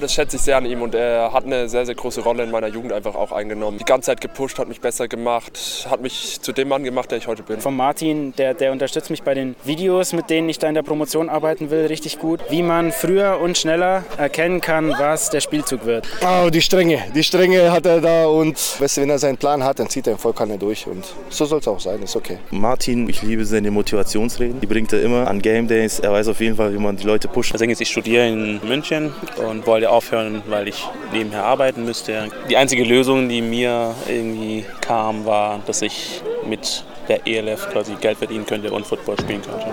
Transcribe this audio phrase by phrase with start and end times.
[0.00, 2.50] Das schätze ich sehr an ihm und er hat eine sehr, sehr große Rolle in
[2.50, 3.76] meiner Jugend einfach auch eingenommen.
[3.76, 7.18] Die ganze Zeit gepusht, hat mich besser gemacht, hat mich zu dem Mann gemacht, der
[7.18, 7.60] ich heute bin.
[7.60, 10.82] Von Martin, der, der unterstützt mich bei den Videos, mit denen ich da in der
[10.82, 12.40] Promotion arbeiten will, richtig gut.
[12.48, 16.08] Wie man früher und schneller erkennen kann, was der Spielzug wird.
[16.22, 19.90] Oh, die Strenge, die Strenge hat er da und wenn er seinen Plan hat, dann
[19.90, 22.38] zieht er voll Kanne durch und so soll es auch sein, ist okay.
[22.50, 25.98] Martin, ich liebe seine Motivationsreden, die bringt er immer an Game Days.
[25.98, 27.52] Er weiß auf jeden Fall, wie man die Leute pusht.
[27.52, 29.12] Also ich studiere in München
[29.46, 32.28] und wollte aufhören, weil ich nebenher arbeiten müsste.
[32.48, 38.18] Die einzige Lösung, die mir irgendwie kam, war, dass ich mit der ELF quasi Geld
[38.18, 39.66] verdienen könnte und Football spielen könnte.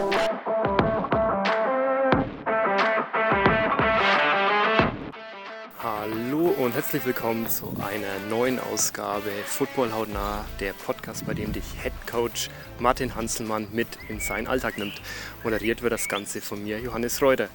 [5.82, 11.64] Hallo und herzlich willkommen zu einer neuen Ausgabe Football hautnah, der Podcast, bei dem dich
[11.84, 12.50] Head Coach
[12.80, 15.02] Martin Hanselmann mit in seinen Alltag nimmt.
[15.44, 17.50] Moderiert wird das Ganze von mir, Johannes Reuter.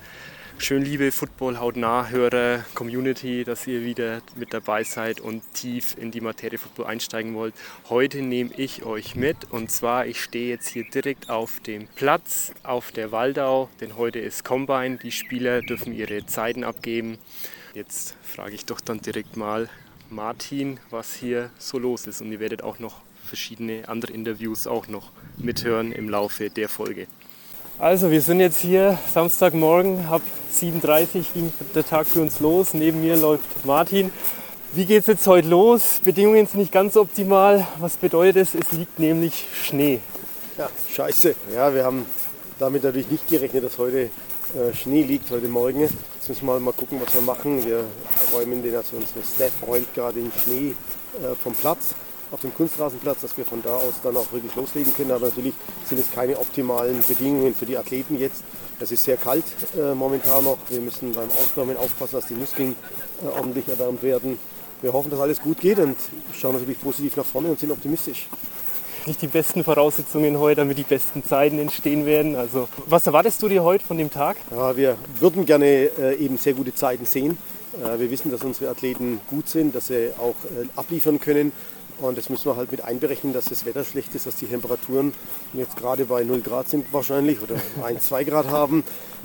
[0.62, 6.12] Schön, liebe Football hautnah Hörer, Community, dass ihr wieder mit dabei seid und tief in
[6.12, 7.52] die Materie Football einsteigen wollt.
[7.88, 12.52] Heute nehme ich euch mit und zwar, ich stehe jetzt hier direkt auf dem Platz
[12.62, 14.98] auf der Waldau, denn heute ist Combine.
[14.98, 17.18] Die Spieler dürfen ihre Zeiten abgeben.
[17.74, 19.68] Jetzt frage ich doch dann direkt mal
[20.10, 24.86] Martin, was hier so los ist und ihr werdet auch noch verschiedene andere Interviews auch
[24.86, 27.08] noch mithören im Laufe der Folge.
[27.82, 30.22] Also wir sind jetzt hier Samstagmorgen, ab
[30.54, 32.74] 7.30 Uhr ging der Tag für uns los.
[32.74, 34.12] Neben mir läuft Martin.
[34.72, 36.00] Wie geht es jetzt heute los?
[36.04, 37.66] Bedingungen sind nicht ganz optimal.
[37.80, 38.54] Was bedeutet es?
[38.54, 39.98] Es liegt nämlich Schnee.
[40.56, 41.34] Ja, scheiße.
[41.52, 42.06] Ja, wir haben
[42.60, 45.80] damit natürlich nicht gerechnet, dass heute äh, Schnee liegt, heute Morgen.
[45.80, 45.96] Jetzt
[46.28, 47.66] müssen wir mal gucken, was wir machen.
[47.66, 47.82] Wir
[48.32, 50.68] räumen den, also unsere Staff räumt gerade den Schnee
[51.20, 51.96] äh, vom Platz
[52.32, 55.12] auf dem Kunstrasenplatz, dass wir von da aus dann auch wirklich loslegen können.
[55.12, 55.54] Aber natürlich
[55.88, 58.42] sind es keine optimalen Bedingungen für die Athleten jetzt.
[58.80, 59.44] Es ist sehr kalt
[59.78, 60.58] äh, momentan noch.
[60.68, 62.74] Wir müssen beim Aufwärmen aufpassen, dass die Muskeln
[63.22, 64.38] äh, ordentlich erwärmt werden.
[64.80, 65.96] Wir hoffen, dass alles gut geht und
[66.34, 68.26] schauen natürlich positiv nach vorne und sind optimistisch.
[69.06, 72.34] Nicht die besten Voraussetzungen heute, damit die besten Zeiten entstehen werden.
[72.34, 74.36] Also, was erwartest du dir heute von dem Tag?
[74.50, 77.36] Ja, wir würden gerne äh, eben sehr gute Zeiten sehen.
[77.80, 81.52] Äh, wir wissen, dass unsere Athleten gut sind, dass sie auch äh, abliefern können.
[82.02, 85.12] Und das müssen wir halt mit einberechnen, dass das Wetter schlecht ist, dass die Temperaturen
[85.54, 87.54] jetzt gerade bei 0 Grad sind wahrscheinlich oder
[87.84, 88.82] 1, 2 Grad haben.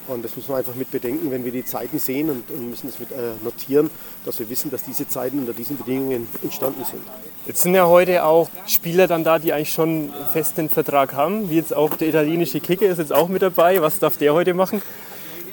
[0.08, 2.88] Und das müssen wir einfach mit bedenken, wenn wir die Zeiten sehen und, und müssen
[2.88, 3.90] das mit äh, notieren,
[4.24, 7.02] dass wir wissen, dass diese Zeiten unter diesen Bedingungen entstanden sind.
[7.46, 11.50] Jetzt sind ja heute auch Spieler dann da, die eigentlich schon fest den Vertrag haben,
[11.50, 13.82] wie jetzt auch der italienische Kicker ist jetzt auch mit dabei.
[13.82, 14.82] Was darf der heute machen?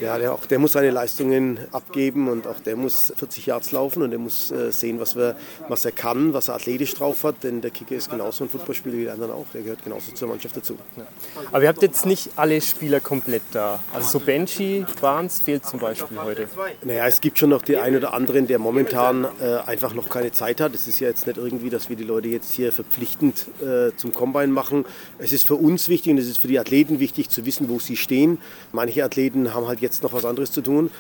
[0.05, 4.03] Ja, der, auch der muss seine Leistungen abgeben und auch der muss 40 Yards laufen
[4.03, 5.35] und er muss äh, sehen, was, wir,
[5.69, 8.97] was er kann, was er athletisch drauf hat, denn der Kicker ist genauso ein Footballspieler
[8.97, 10.77] wie die anderen auch, der gehört genauso zur Mannschaft dazu.
[10.97, 11.07] Ja.
[11.53, 13.81] Aber ihr habt jetzt nicht alle Spieler komplett da.
[13.95, 16.49] Also so Benji, Barnes fehlt zum Beispiel heute.
[16.83, 20.33] Naja, es gibt schon noch die einen oder anderen, der momentan äh, einfach noch keine
[20.33, 20.75] Zeit hat.
[20.75, 24.13] Es ist ja jetzt nicht irgendwie, dass wir die Leute jetzt hier verpflichtend äh, zum
[24.13, 24.85] Combine machen.
[25.19, 27.79] Es ist für uns wichtig und es ist für die Athleten wichtig zu wissen, wo
[27.79, 28.39] sie stehen.
[28.73, 30.91] Manche Athleten haben halt jetzt noch was anderes zu tun.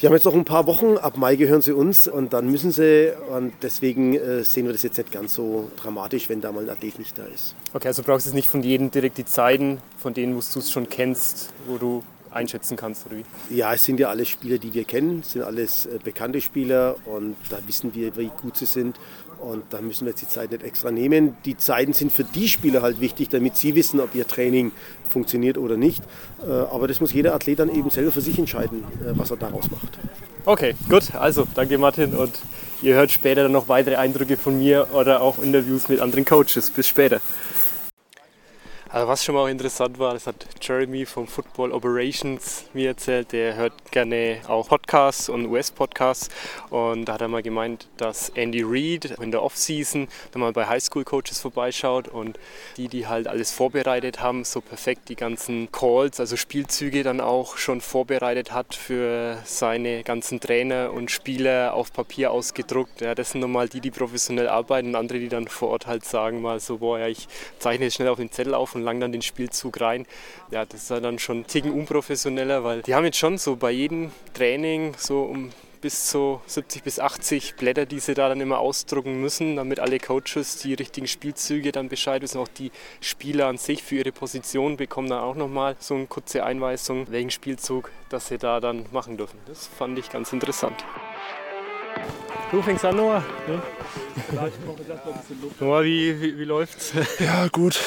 [0.00, 2.70] Die haben jetzt noch ein paar Wochen, ab Mai gehören sie uns und dann müssen
[2.70, 3.12] sie.
[3.30, 6.70] Und deswegen äh, sehen wir das jetzt nicht ganz so dramatisch, wenn da mal ein
[6.70, 7.56] Athlet nicht da ist.
[7.74, 10.70] Okay, also brauchst du nicht von jedem direkt die Zeiten, von denen wo du es
[10.70, 13.56] schon kennst, wo du einschätzen kannst, oder wie?
[13.56, 16.96] Ja, es sind ja alles Spieler, die wir kennen, es sind alles äh, bekannte Spieler
[17.06, 18.96] und da wissen wir, wie gut sie sind.
[19.40, 21.36] Und da müssen wir jetzt die Zeit nicht extra nehmen.
[21.44, 24.72] Die Zeiten sind für die Spieler halt wichtig, damit sie wissen, ob ihr Training
[25.08, 26.02] funktioniert oder nicht.
[26.46, 29.36] Äh, aber das muss jeder Athlet dann eben selber für sich entscheiden, äh, was er
[29.36, 29.98] daraus macht.
[30.44, 31.14] Okay, gut.
[31.14, 32.32] Also, danke Martin und
[32.82, 36.70] ihr hört später dann noch weitere Eindrücke von mir oder auch Interviews mit anderen Coaches.
[36.70, 37.20] Bis später.
[38.90, 43.32] Also was schon mal interessant war, das hat Jeremy vom Football Operations mir erzählt.
[43.32, 46.30] Der hört gerne auch Podcasts und US-Podcasts.
[46.70, 51.38] Und da hat er mal gemeint, dass Andy Reid in der Offseason mal bei Highschool-Coaches
[51.38, 52.38] vorbeischaut und
[52.78, 57.58] die, die halt alles vorbereitet haben, so perfekt die ganzen Calls, also Spielzüge dann auch
[57.58, 63.02] schon vorbereitet hat für seine ganzen Trainer und Spieler auf Papier ausgedruckt.
[63.02, 66.06] Ja, das sind nochmal die, die professionell arbeiten und andere, die dann vor Ort halt
[66.06, 69.00] sagen mal so, boah, ja, ich zeichne jetzt schnell auf den Zettel auf und lang
[69.00, 70.06] dann den Spielzug rein.
[70.50, 73.70] Ja, das ist dann schon ein Ticken unprofessioneller, weil die haben jetzt schon so bei
[73.70, 78.58] jedem Training so um bis zu 70 bis 80 Blätter, die sie da dann immer
[78.58, 82.38] ausdrucken müssen, damit alle Coaches die richtigen Spielzüge dann Bescheid wissen.
[82.38, 82.70] Auch die
[83.00, 87.30] Spieler an sich für ihre Position bekommen dann auch nochmal so eine kurze Einweisung, welchen
[87.30, 89.38] Spielzug, dass sie da dann machen dürfen.
[89.46, 90.84] Das fand ich ganz interessant.
[92.50, 93.22] Du fängst an, Noah.
[93.46, 93.62] Ja?
[95.60, 96.92] Noah, wie, wie, wie läuft's?
[97.18, 97.78] Ja, gut.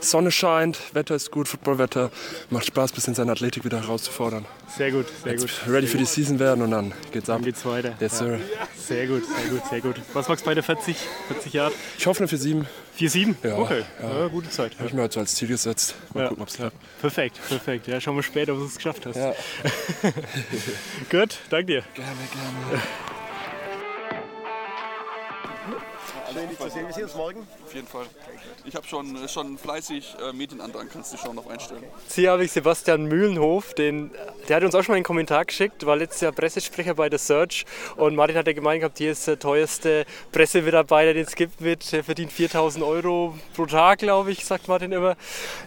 [0.00, 2.10] Sonne scheint, Wetter ist gut, Footballwetter.
[2.50, 4.44] Macht Spaß, ein bisschen seine Athletik wieder herauszufordern.
[4.76, 5.72] Sehr gut, sehr Jetzt gut.
[5.72, 7.36] ready für die Season werden und dann geht's ab.
[7.38, 7.94] Dann geht's weiter.
[8.00, 8.38] Yes, sir.
[8.76, 9.96] Sehr gut, sehr gut, sehr gut.
[10.12, 10.96] Was magst du bei der 40,
[11.28, 11.72] 40 Jahren?
[11.98, 12.66] Ich hoffe eine für sieben.
[12.98, 13.34] 4-7?
[13.42, 14.18] Ja, okay, ja.
[14.20, 14.76] Ja, gute Zeit.
[14.78, 15.94] Habe ich mir halt so als Ziel gesetzt.
[16.12, 16.28] Mal Ja.
[16.28, 16.76] gucken, ob's klappt.
[17.00, 17.86] Perfekt, perfekt.
[17.88, 19.16] Ja, schauen wir später, ob du es geschafft hast.
[19.16, 19.32] Ja.
[21.10, 21.82] Gut, danke dir.
[21.94, 22.10] Gerne,
[22.70, 22.82] gerne.
[26.34, 26.86] Schön, dich zu sehen.
[26.86, 27.46] Wir sehen uns morgen.
[27.64, 28.06] Auf jeden Fall.
[28.64, 31.84] Ich habe schon, äh, schon fleißig äh, Medienandrang, kannst du schon noch einstellen.
[32.12, 34.10] Hier habe ich Sebastian Mühlenhof, den,
[34.48, 37.20] der hat uns auch schon mal einen Kommentar geschickt, war letztes Jahr Pressesprecher bei der
[37.20, 37.66] Search
[37.96, 41.92] und Martin hat ja gemeint gehabt, hier ist der teuerste Pressemitarbeiter, den es gibt mit,
[41.92, 45.16] der verdient 4000 Euro pro Tag, glaube ich, sagt Martin immer.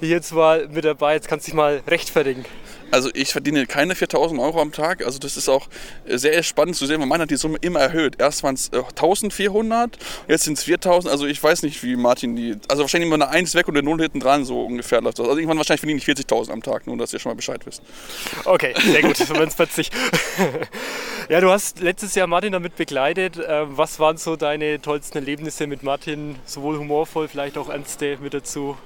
[0.02, 2.44] Jetzt mal mit dabei, jetzt kannst du dich mal rechtfertigen.
[2.90, 5.04] Also ich verdiene keine 4000 Euro am Tag.
[5.06, 5.68] Also das ist auch
[6.06, 8.16] äh, sehr spannend zu sehen, weil man hat die Summe immer erhöht.
[8.20, 9.98] Erst waren es äh, 1400,
[10.28, 11.12] jetzt sind es 4000.
[11.12, 12.56] Also ich weiß nicht, wie Martin die...
[12.68, 15.28] Also wahrscheinlich immer eine 1 weg und eine 0 hinten dran, so ungefähr läuft das.
[15.28, 17.82] Also irgendwann wahrscheinlich verdiene ich 40.000 am Tag, nur dass ihr schon mal Bescheid wisst.
[18.46, 19.90] Okay, sehr gut, wenn es plötzlich.
[21.30, 23.40] ja, du hast letztes Jahr Martin damit begleitet.
[23.48, 26.36] Ähm, Was waren so deine tollsten Erlebnisse mit Martin?
[26.46, 28.78] Sowohl humorvoll, vielleicht auch ernste mit dazu?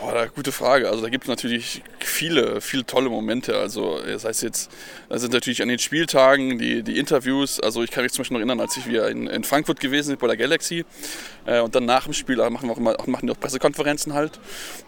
[0.00, 0.88] Boah, gute Frage.
[0.90, 3.56] Also da gibt es natürlich viele, viele tolle Momente.
[3.56, 4.70] Also das heißt jetzt,
[5.08, 7.60] das sind natürlich an den Spieltagen die, die Interviews.
[7.60, 10.10] Also ich kann mich zum Beispiel noch erinnern, als ich wieder in, in Frankfurt gewesen
[10.10, 10.84] bin bei der Galaxy
[11.46, 14.38] äh, und dann nach dem Spiel machen wir auch immer, machen die auch Pressekonferenzen halt.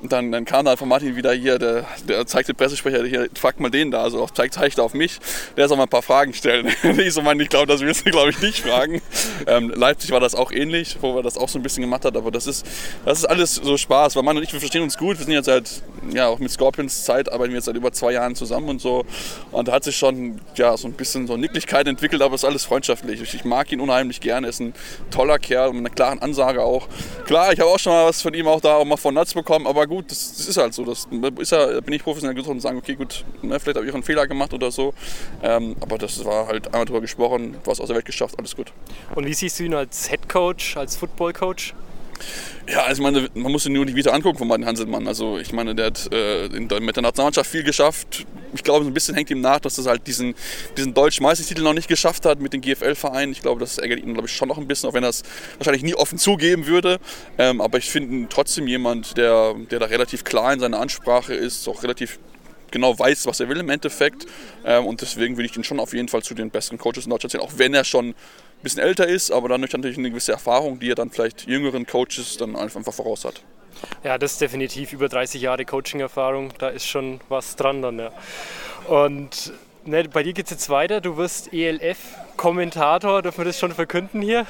[0.02, 3.60] Und dann, dann kam da von Martin wieder hier, der, der zeigte Pressesprecher hier, fragt
[3.60, 5.18] mal den da, also auch zeigt, zeigt auf mich.
[5.56, 6.70] Der soll mal ein paar Fragen stellen.
[6.98, 9.00] ich so meine, ich glaube, das willst du glaube ich nicht fragen.
[9.46, 12.16] Ähm, Leipzig war das auch ähnlich, wo wir das auch so ein bisschen gemacht hat,
[12.16, 12.66] aber das ist,
[13.04, 15.18] das ist alles so Spaß, weil man und ich, wir verstehen uns gut.
[15.18, 18.12] Wir sind jetzt seit, ja, auch mit Scorpions Zeit arbeiten wir jetzt seit über zwei
[18.12, 19.06] Jahren zusammen und so.
[19.52, 22.48] Und da hat sich schon, ja, so ein bisschen so Nicklichkeit entwickelt, aber es ist
[22.48, 23.22] alles freundschaftlich.
[23.22, 24.74] Ich, ich mag ihn unheimlich gerne, er ist ein
[25.10, 26.88] toller Kerl mit einer klaren Ansage auch.
[27.24, 29.32] Klar, ich habe auch schon mal was von ihm auch da auch mal von Nuts
[29.32, 30.84] bekommen, aber gut, das, das ist halt so.
[30.84, 31.08] Das
[31.38, 33.96] ist ja, bin ich professionell genug und sagen, okay, gut, ne, vielleicht habe ich auch
[33.96, 34.92] einen Fehler gemacht oder so.
[35.42, 38.72] Ähm, aber das war halt einmal drüber gesprochen, was aus der Welt geschafft, alles gut.
[39.14, 41.74] Und wie siehst du ihn als Head Coach, als Football Coach?
[42.70, 45.08] Ja, also ich meine, man muss sich nur die Vita angucken von Martin Hanselmann.
[45.08, 48.26] Also ich meine, der hat äh, in, mit der Nationalmannschaft viel geschafft.
[48.54, 50.34] Ich glaube, so ein bisschen hängt ihm nach, dass er halt diesen,
[50.76, 53.32] diesen deutschen Meistertitel noch nicht geschafft hat mit den GFL-Vereinen.
[53.32, 55.22] Ich glaube, das ärgert ihn, glaube ich, schon noch ein bisschen, auch wenn er es
[55.58, 56.98] wahrscheinlich nie offen zugeben würde.
[57.38, 61.34] Ähm, aber ich finde ihn trotzdem jemand, der, der da relativ klar in seiner Ansprache
[61.34, 62.18] ist, auch relativ
[62.70, 64.26] genau weiß, was er will im Endeffekt.
[64.64, 67.10] Ähm, und deswegen würde ich ihn schon auf jeden Fall zu den besten Coaches in
[67.10, 68.14] Deutschland zählen, auch wenn er schon
[68.58, 71.86] ein bisschen älter ist, aber dann natürlich eine gewisse Erfahrung, die er dann vielleicht jüngeren
[71.86, 73.42] Coaches dann einfach voraus hat.
[74.02, 76.52] Ja, das ist definitiv über 30 Jahre Coaching-Erfahrung.
[76.58, 78.10] Da ist schon was dran dann, ja.
[78.88, 79.52] Und
[79.84, 81.00] ne, bei dir geht es jetzt weiter.
[81.00, 83.22] Du wirst ELF-Kommentator.
[83.22, 84.46] Dürfen wir das schon verkünden hier?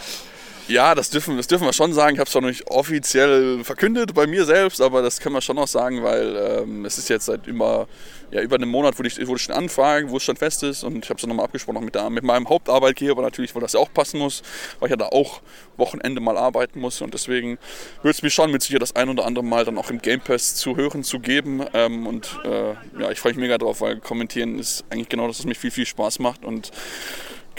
[0.68, 2.14] Ja, das dürfen, das dürfen wir schon sagen.
[2.14, 5.56] Ich habe es noch nicht offiziell verkündet bei mir selbst, aber das können wir schon
[5.56, 7.88] noch sagen, weil ähm, es ist jetzt seit über,
[8.30, 10.84] ja, über einem Monat, wo ich, wo ich schon anfrage, wo es schon fest ist.
[10.84, 13.80] Und ich habe es nochmal abgesprochen mit, der, mit meinem Hauptarbeitgeber natürlich, weil das ja
[13.80, 14.42] auch passen muss,
[14.78, 15.40] weil ich ja da auch
[15.78, 17.00] Wochenende mal arbeiten muss.
[17.00, 17.56] Und deswegen
[18.02, 20.20] würde es mir schon mit sicher das ein oder andere Mal dann auch im Game
[20.20, 21.64] Pass zu hören zu geben.
[21.72, 25.38] Ähm, und äh, ja, ich freue mich mega drauf, weil kommentieren ist eigentlich genau das,
[25.38, 26.44] was mir viel, viel Spaß macht.
[26.44, 26.72] Und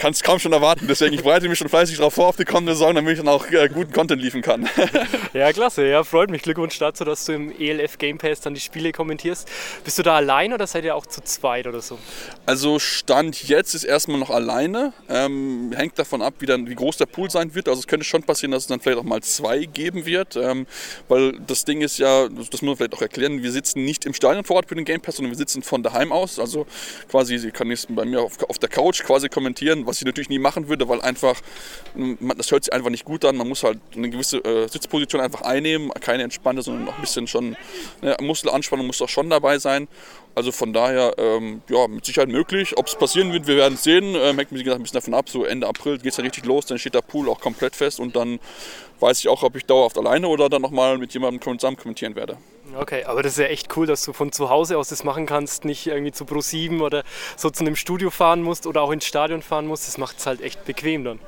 [0.00, 0.86] kann es kaum schon erwarten.
[0.88, 3.28] Deswegen, ich bereite mich schon fleißig darauf vor auf die kommende Saison, damit ich dann
[3.28, 4.68] auch äh, guten Content liefern kann.
[5.32, 5.86] Ja, klasse.
[5.86, 6.42] Ja, freut mich.
[6.42, 9.48] Glückwunsch dazu, dass du im ELF Game Pass dann die Spiele kommentierst.
[9.84, 11.98] Bist du da allein oder seid ihr auch zu zweit oder so?
[12.46, 14.92] Also Stand jetzt ist erstmal noch alleine.
[15.08, 17.68] Ähm, hängt davon ab, wie, dann, wie groß der Pool sein wird.
[17.68, 20.34] Also es könnte schon passieren, dass es dann vielleicht auch mal zwei geben wird.
[20.34, 20.66] Ähm,
[21.06, 24.14] weil das Ding ist ja, das muss man vielleicht auch erklären, wir sitzen nicht im
[24.14, 26.40] Stadion vor Ort für den Game Pass, sondern wir sitzen von daheim aus.
[26.40, 26.66] Also
[27.08, 30.28] quasi, sie kann jetzt bei mir auf, auf der Couch quasi kommentieren, was ich natürlich
[30.30, 31.40] nie machen würde, weil einfach,
[31.94, 33.36] man, das hört sich einfach nicht gut an.
[33.36, 37.26] Man muss halt eine gewisse äh, Sitzposition einfach einnehmen, keine entspannte, sondern noch ein bisschen
[37.26, 37.56] schon
[38.00, 39.88] ne, Muskelanspannung muss doch schon dabei sein.
[40.34, 42.78] Also von daher, ähm, ja, mit Sicherheit möglich.
[42.78, 44.14] Ob es passieren wird, wir werden es sehen.
[44.14, 45.28] Ähm, hängt mir wie gesagt ein bisschen davon ab.
[45.28, 47.98] So Ende April geht es ja richtig los, dann steht der Pool auch komplett fest
[47.98, 48.38] und dann
[49.00, 52.36] weiß ich auch, ob ich dauerhaft alleine oder dann nochmal mit jemandem zusammen kommentieren werde.
[52.78, 55.26] Okay, aber das ist ja echt cool, dass du von zu Hause aus das machen
[55.26, 57.04] kannst, nicht irgendwie zu Pro7 oder
[57.36, 59.88] so zu einem Studio fahren musst oder auch ins Stadion fahren musst.
[59.88, 61.20] Das macht es halt echt bequem dann.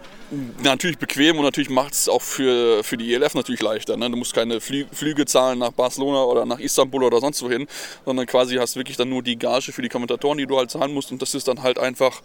[0.62, 3.96] natürlich bequem und natürlich macht es auch für, für die ELF natürlich leichter.
[3.96, 4.10] Ne?
[4.10, 7.66] Du musst keine Flü Flüge zahlen nach Barcelona oder nach Istanbul oder sonst wohin,
[8.04, 10.94] sondern quasi hast wirklich dann nur die Gage für die Kommentatoren, die du halt zahlen
[10.94, 11.10] musst.
[11.10, 12.22] Und das ist dann halt einfach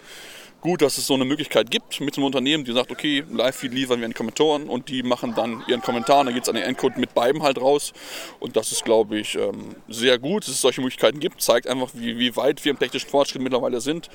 [0.68, 4.00] gut, dass es so eine Möglichkeit gibt mit einem Unternehmen, die sagt, okay, Live-Feed liefern
[4.00, 6.98] wir an Kommentatoren und die machen dann ihren Kommentar dann geht es an den Endcode
[6.98, 7.94] mit beiden halt raus.
[8.42, 11.42] Und das ist, glaube ich, ähm, sehr gut, dass es solche Möglichkeiten gibt.
[11.42, 14.10] Zeigt einfach, wie, wie weit wir im technischen Fortschritt mittlerweile sind.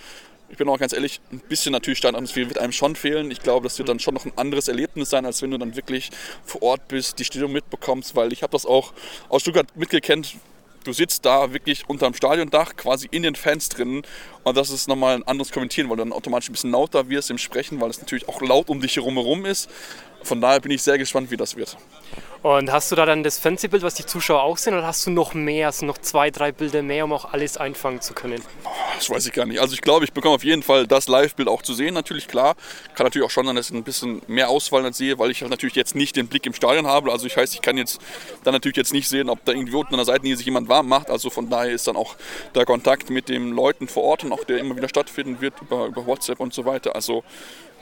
[0.51, 3.31] Ich bin auch ganz ehrlich, ein bisschen natürlich Standatmosphäre wird einem schon fehlen.
[3.31, 5.75] Ich glaube, das wird dann schon noch ein anderes Erlebnis sein, als wenn du dann
[5.75, 6.11] wirklich
[6.45, 8.93] vor Ort bist, die Stimmung mitbekommst, weil ich habe das auch
[9.31, 10.37] aus Stuttgart mitgekennt,
[10.85, 14.03] du sitzt da wirklich unterm Stadiondach, quasi in den Fans drin.
[14.45, 17.31] Und das ist nochmal ein anderes Kommentieren, weil du dann automatisch ein bisschen lauter wirst
[17.31, 19.71] im Sprechen, weil es natürlich auch laut um dich herum ist.
[20.25, 21.77] Von daher bin ich sehr gespannt, wie das wird.
[22.43, 25.11] Und hast du da dann das Fernsehbild, was die Zuschauer auch sehen, oder hast du
[25.11, 28.43] noch mehr, also noch zwei, drei Bilder mehr, um auch alles einfangen zu können?
[28.97, 29.61] Das weiß ich gar nicht.
[29.61, 32.57] Also ich glaube, ich bekomme auf jeden Fall das Live-Bild auch zu sehen, natürlich klar.
[32.95, 35.77] Kann natürlich auch schon sein, dass ich ein bisschen mehr Auswahl sehe, weil ich natürlich
[35.77, 37.13] jetzt nicht den Blick im Stadion habe.
[37.13, 38.01] Also ich heißt, ich kann jetzt
[38.43, 40.89] dann natürlich jetzt nicht sehen, ob da irgendwie unten an der Seite sich jemand warm
[40.89, 41.11] macht.
[41.11, 42.17] Also von daher ist dann auch
[42.57, 45.87] der Kontakt mit den Leuten vor Ort und auch der immer wieder stattfinden wird über,
[45.87, 46.95] über WhatsApp und so weiter.
[46.95, 47.23] Also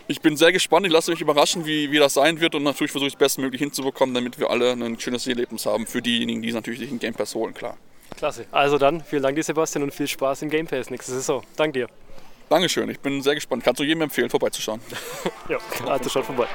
[0.09, 2.91] ich bin sehr gespannt, ich lasse mich überraschen, wie, wie das sein wird und natürlich
[2.91, 6.49] versuche ich es bestmöglich hinzubekommen, damit wir alle ein schönes Erlebnis haben für diejenigen, die
[6.49, 7.77] es natürlich in Game Pass holen, klar.
[8.17, 8.45] Klasse.
[8.51, 11.43] Also dann, vielen Dank dir Sebastian und viel Spaß im Game Pass nächste Saison.
[11.57, 11.87] Dank dir.
[12.49, 13.63] Dankeschön, ich bin sehr gespannt.
[13.63, 14.81] Kannst du jedem empfehlen, vorbeizuschauen.
[15.49, 16.49] ja, also schaut vorbei.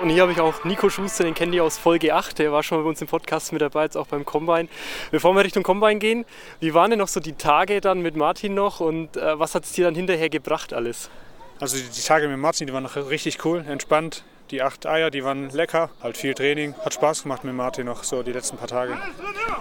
[0.00, 2.62] Und hier habe ich auch Nico Schuster, den kennen die aus Folge 8, der war
[2.62, 4.68] schon mal bei uns im Podcast mit dabei, jetzt auch beim Combine.
[5.10, 6.24] Bevor wir Richtung Combine gehen,
[6.60, 9.64] wie waren denn noch so die Tage dann mit Martin noch und äh, was hat
[9.64, 11.10] es dir dann hinterher gebracht alles?
[11.58, 14.22] Also die, die Tage mit Martin, die waren noch richtig cool, entspannt.
[14.52, 16.74] Die acht Eier, die waren lecker, halt viel Training.
[16.84, 18.96] Hat Spaß gemacht mit Martin noch so die letzten paar Tage.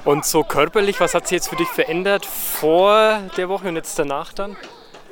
[0.06, 4.00] Und so körperlich, was hat sich jetzt für dich verändert vor der Woche und jetzt
[4.00, 4.56] danach dann?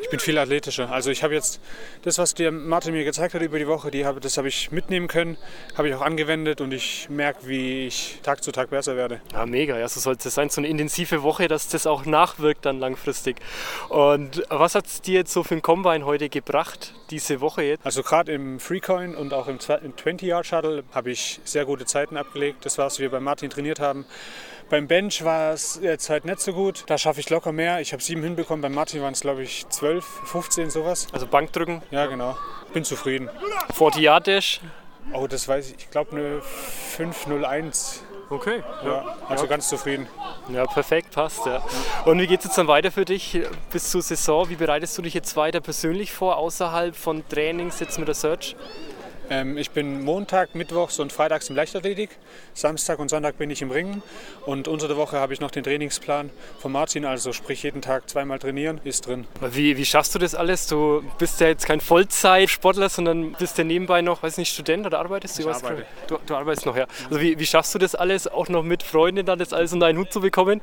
[0.01, 0.91] Ich bin viel athletischer.
[0.91, 1.59] Also ich habe jetzt
[2.03, 4.71] das, was der Martin mir gezeigt hat über die Woche, die habe, das habe ich
[4.71, 5.37] mitnehmen können,
[5.75, 9.21] habe ich auch angewendet und ich merke, wie ich Tag zu Tag besser werde.
[9.33, 9.77] Ja, mega.
[9.77, 10.49] Ja, so sollte es sein.
[10.49, 13.37] So eine intensive Woche, dass das auch nachwirkt dann langfristig.
[13.89, 17.85] Und was hat es dir jetzt so für ein Combine heute gebracht, diese Woche jetzt?
[17.85, 22.65] Also gerade im Freecoin und auch im 20-Yard-Shuttle habe ich sehr gute Zeiten abgelegt.
[22.65, 24.05] Das war, was wir bei Martin trainiert haben.
[24.69, 26.83] Beim Bench war es jetzt halt nicht so gut.
[26.87, 27.81] Da schaffe ich locker mehr.
[27.81, 28.61] Ich habe sieben hinbekommen.
[28.61, 31.07] Beim Martin waren es, glaube ich, zwölf, 15, sowas.
[31.11, 31.83] Also Bankdrücken?
[31.91, 32.35] Ja, genau.
[32.73, 33.29] Bin zufrieden.
[33.73, 34.61] 40 Yard Dash?
[35.13, 35.75] Oh, das weiß ich.
[35.77, 38.03] Ich glaube eine 501.
[38.29, 38.63] Okay.
[38.83, 39.49] Ja, also ja.
[39.49, 40.07] ganz zufrieden.
[40.49, 41.45] Ja, perfekt, passt.
[41.45, 41.63] Ja.
[42.05, 43.39] Und wie geht es jetzt dann weiter für dich
[43.71, 44.49] bis zur Saison?
[44.49, 48.55] Wie bereitest du dich jetzt weiter persönlich vor, außerhalb von Trainings jetzt mit der Search?
[49.29, 52.09] Ähm, ich bin Montag, Mittwochs und Freitags im Leichtathletik.
[52.53, 54.03] Samstag und Sonntag bin ich im Ringen.
[54.45, 56.29] Und unter der Woche habe ich noch den Trainingsplan
[56.59, 59.25] von Martin, also sprich jeden Tag zweimal trainieren, ist drin.
[59.41, 60.67] Wie, wie schaffst du das alles?
[60.67, 64.99] Du bist ja jetzt kein Vollzeitsportler, sondern bist ja nebenbei noch, weiß nicht, Student oder
[64.99, 65.41] arbeitest du?
[65.41, 65.85] Ich arbeite.
[66.07, 66.85] Du, du, arbeitest noch, ja.
[67.09, 69.87] Also wie, wie schaffst du das alles, auch noch mit Freunden dann das alles unter
[69.87, 70.61] einen Hut zu bekommen?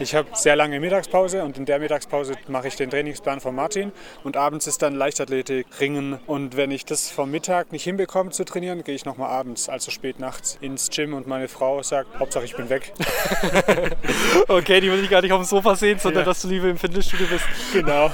[0.00, 3.92] Ich habe sehr lange Mittagspause und in der Mittagspause mache ich den Trainingsplan von Martin
[4.24, 8.44] und abends ist dann Leichtathletik, Ringen und wenn ich das vom Mittag nicht hinbekomme zu
[8.44, 12.44] trainieren, gehe ich nochmal abends, also spät nachts, ins Gym und meine Frau sagt, Hauptsache
[12.44, 12.92] ich bin weg.
[14.48, 16.26] okay, die will ich gar nicht auf dem Sofa sehen, sondern ja.
[16.26, 17.44] dass du lieber im Fitnessstudio bist.
[17.72, 18.10] Genau.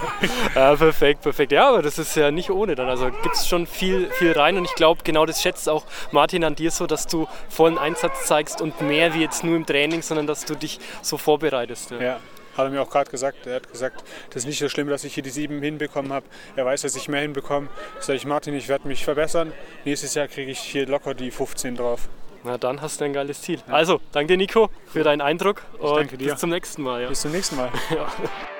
[0.54, 1.52] ja, perfekt, perfekt.
[1.52, 2.88] Ja, aber das ist ja nicht ohne dann.
[2.88, 6.44] Also gibt es schon viel, viel rein und ich glaube, genau das schätzt auch Martin
[6.44, 10.02] an dir so, dass du vollen Einsatz zeigst und mehr wie jetzt nur im Training,
[10.02, 11.90] sondern dass du dich so vorbereitest.
[11.90, 12.00] Ja.
[12.00, 12.20] ja.
[12.58, 13.46] Hat er mir auch gerade gesagt.
[13.46, 16.26] Er hat gesagt, das ist nicht so schlimm, dass ich hier die sieben hinbekommen habe.
[16.56, 17.68] Er weiß, dass ich mehr hinbekomme.
[18.00, 19.52] Sag ich, Martin, ich werde mich verbessern.
[19.84, 22.08] Nächstes Jahr kriege ich hier locker die 15 drauf.
[22.44, 23.60] Na dann hast du ein geiles Ziel.
[23.66, 23.74] Ja.
[23.74, 26.32] Also, danke dir Nico für deinen Eindruck ich und danke dir.
[26.32, 27.02] bis zum nächsten Mal.
[27.02, 27.08] Ja.
[27.08, 27.70] Bis zum nächsten Mal.
[27.90, 28.06] ja.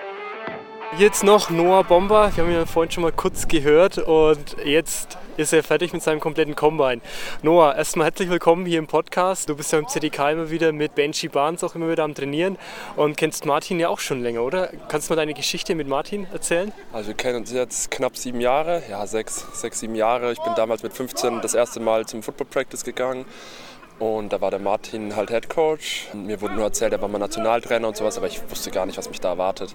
[0.97, 2.33] Jetzt noch Noah Bomber.
[2.35, 6.18] Wir haben ihn vorhin schon mal kurz gehört und jetzt ist er fertig mit seinem
[6.18, 7.02] kompletten Combine.
[7.42, 9.50] Noah, erstmal herzlich willkommen hier im Podcast.
[9.50, 12.57] Du bist ja im CDK immer wieder mit Benji Barnes auch immer wieder am Trainieren
[12.97, 14.71] und kennst Martin ja auch schon länger, oder?
[14.88, 16.73] Kannst du mal deine Geschichte mit Martin erzählen?
[16.92, 20.33] Also wir kennen uns jetzt knapp sieben Jahre, ja sechs, sechs, sieben Jahre.
[20.33, 23.26] Ich bin damals mit 15 das erste Mal zum Football Practice gegangen.
[23.99, 26.09] Und da war der Martin halt Head Coach.
[26.12, 28.97] Mir wurde nur erzählt, er war mal Nationaltrainer und sowas, aber ich wusste gar nicht,
[28.97, 29.75] was mich da erwartet.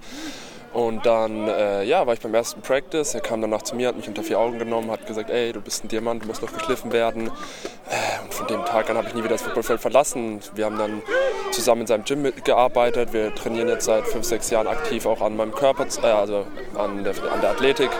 [0.74, 3.14] Und dann äh, ja, war ich beim ersten Practice.
[3.14, 5.62] Er kam danach zu mir, hat mich unter vier Augen genommen, hat gesagt, ey, du
[5.62, 7.28] bist ein Diamant, du musst noch geschliffen werden.
[7.28, 10.40] Äh, und von dem Tag an habe ich nie wieder das Footballfeld verlassen.
[10.56, 11.04] Wir haben dann
[11.52, 13.14] zusammen in seinem Gym gearbeitet.
[13.14, 17.04] Wir trainieren jetzt seit fünf, sechs Jahren aktiv auch an meinem Körper, äh, also an
[17.04, 17.92] der, an der Athletik.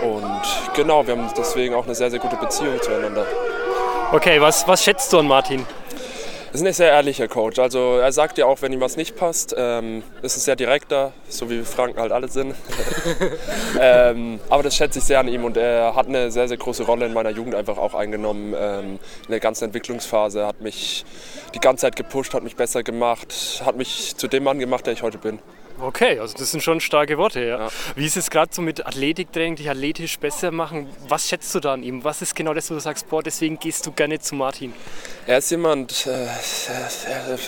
[0.00, 0.40] Und
[0.74, 3.26] genau, wir haben deswegen auch eine sehr, sehr gute Beziehung zueinander.
[4.10, 5.66] Okay, was, was schätzt du an Martin?
[6.52, 7.58] ist ein sehr ehrlicher Coach.
[7.58, 9.54] Also er sagt dir auch, wenn ihm was nicht passt.
[9.56, 12.54] Ähm, ist ein sehr direkter, so wie Franken halt alle sind.
[13.80, 16.84] ähm, aber das schätze ich sehr an ihm und er hat eine sehr, sehr große
[16.84, 18.54] Rolle in meiner Jugend einfach auch eingenommen.
[18.58, 21.04] Ähm, in der ganzen Entwicklungsphase hat mich
[21.54, 24.94] die ganze Zeit gepusht, hat mich besser gemacht, hat mich zu dem Mann gemacht, der
[24.94, 25.38] ich heute bin.
[25.80, 27.40] Okay, also das sind schon starke Worte.
[27.40, 27.58] Ja.
[27.58, 27.68] ja.
[27.94, 30.88] Wie ist es gerade so mit Athletiktraining, dich athletisch besser machen?
[31.06, 32.02] Was schätzt du da an ihm?
[32.02, 34.72] Was ist genau das, wo du sagst, boah, deswegen gehst du gerne zu Martin?
[35.26, 36.26] Er ist jemand, äh,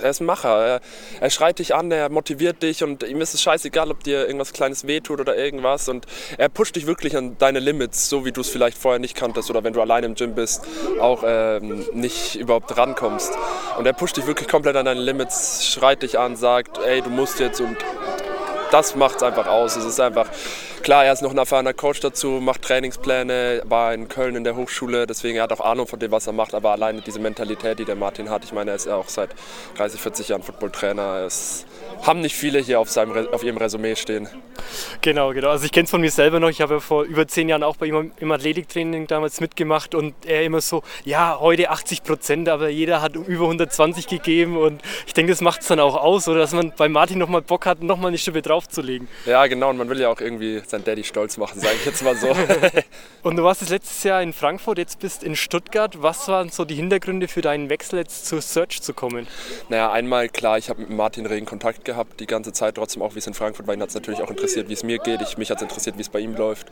[0.03, 0.67] er ist ein Macher.
[0.67, 0.81] Er,
[1.21, 4.53] er, schreit dich an, er motiviert dich und ihm ist es scheißegal, ob dir irgendwas
[4.53, 5.89] Kleines wehtut oder irgendwas.
[5.89, 6.07] Und
[6.39, 9.51] er pusht dich wirklich an deine Limits, so wie du es vielleicht vorher nicht kanntest
[9.51, 10.67] oder wenn du allein im Gym bist,
[11.01, 13.33] auch ähm, nicht überhaupt rankommst.
[13.79, 17.11] Und er pusht dich wirklich komplett an deine Limits, schreit dich an, sagt, ey, du
[17.11, 17.79] musst jetzt und
[18.71, 19.77] das macht es einfach aus.
[19.77, 20.27] Es ist einfach,
[20.83, 24.57] klar, er ist noch ein erfahrener Coach dazu, macht Trainingspläne, war in Köln in der
[24.57, 27.79] Hochschule, deswegen er hat auch Ahnung von dem, was er macht, aber alleine diese Mentalität,
[27.79, 29.31] die der Martin hat, ich meine, er ist ja auch seit
[29.77, 31.67] 30, 40 Jahren Footballtrainer, es
[32.03, 34.29] haben nicht viele hier auf, seinem, auf ihrem Resümee stehen.
[35.01, 35.51] Genau, genau.
[35.51, 36.49] Also ich kenne es von mir selber noch.
[36.49, 40.15] Ich habe ja vor über zehn Jahren auch bei ihm im Athletiktraining damals mitgemacht und
[40.27, 45.15] er immer so, ja, heute 80 Prozent, aber jeder hat über 120 gegeben und ich
[45.15, 47.83] denke, das macht es dann auch aus, oder dass man bei Martin nochmal Bock hat,
[47.83, 49.09] nochmal eine Schippe draufzulegen.
[49.27, 49.71] Ja, genau.
[49.71, 52.29] Und man will ja auch irgendwie seinen Daddy stolz machen, sage ich jetzt mal so.
[53.23, 56.03] und du warst letztes Jahr in Frankfurt, jetzt bist in Stuttgart.
[56.03, 59.27] Was waren so die Hintergründe für deinen Wechsel jetzt zur Search zu kommen?
[59.69, 63.15] Naja, einmal klar, ich habe mit Martin regen Kontakt gehabt die ganze Zeit, trotzdem auch
[63.15, 63.75] wie es in Frankfurt war.
[63.75, 65.21] Ihn hat es natürlich auch interessiert, wie es mir geht.
[65.23, 66.69] Ich, mich hat es interessiert, wie es bei ihm läuft.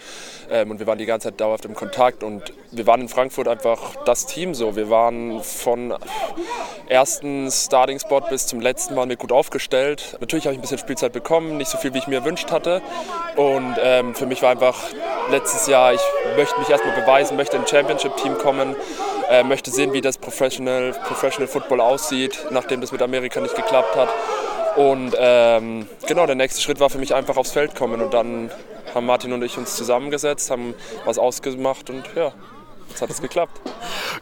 [0.51, 3.49] Ähm, und wir waren die ganze Zeit dauerhaft im Kontakt und wir waren in Frankfurt
[3.49, 4.77] einfach das Team so.
[4.77, 5.95] Wir waren von
[6.89, 10.17] ersten Starting-Spot bis zum letzten Mal mit gut aufgestellt.
[10.21, 12.83] Natürlich habe ich ein bisschen Spielzeit bekommen, nicht so viel, wie ich mir erwünscht hatte.
[13.37, 14.77] Und ähm, für mich war einfach
[15.31, 16.01] letztes Jahr, ich
[16.37, 18.77] möchte mich erstmal beweisen, möchte in ein Championship-Team kommen,
[19.31, 23.97] äh, möchte sehen, wie das Professional, Professional Football aussieht, nachdem das mit Amerika nicht geklappt
[23.97, 24.09] hat.
[24.77, 28.01] Und ähm, genau, der nächste Schritt war für mich einfach aufs Feld kommen.
[28.01, 28.51] Und dann
[28.95, 32.33] haben Martin und ich uns zusammengesetzt, haben was ausgemacht und ja,
[32.89, 33.61] jetzt hat es geklappt.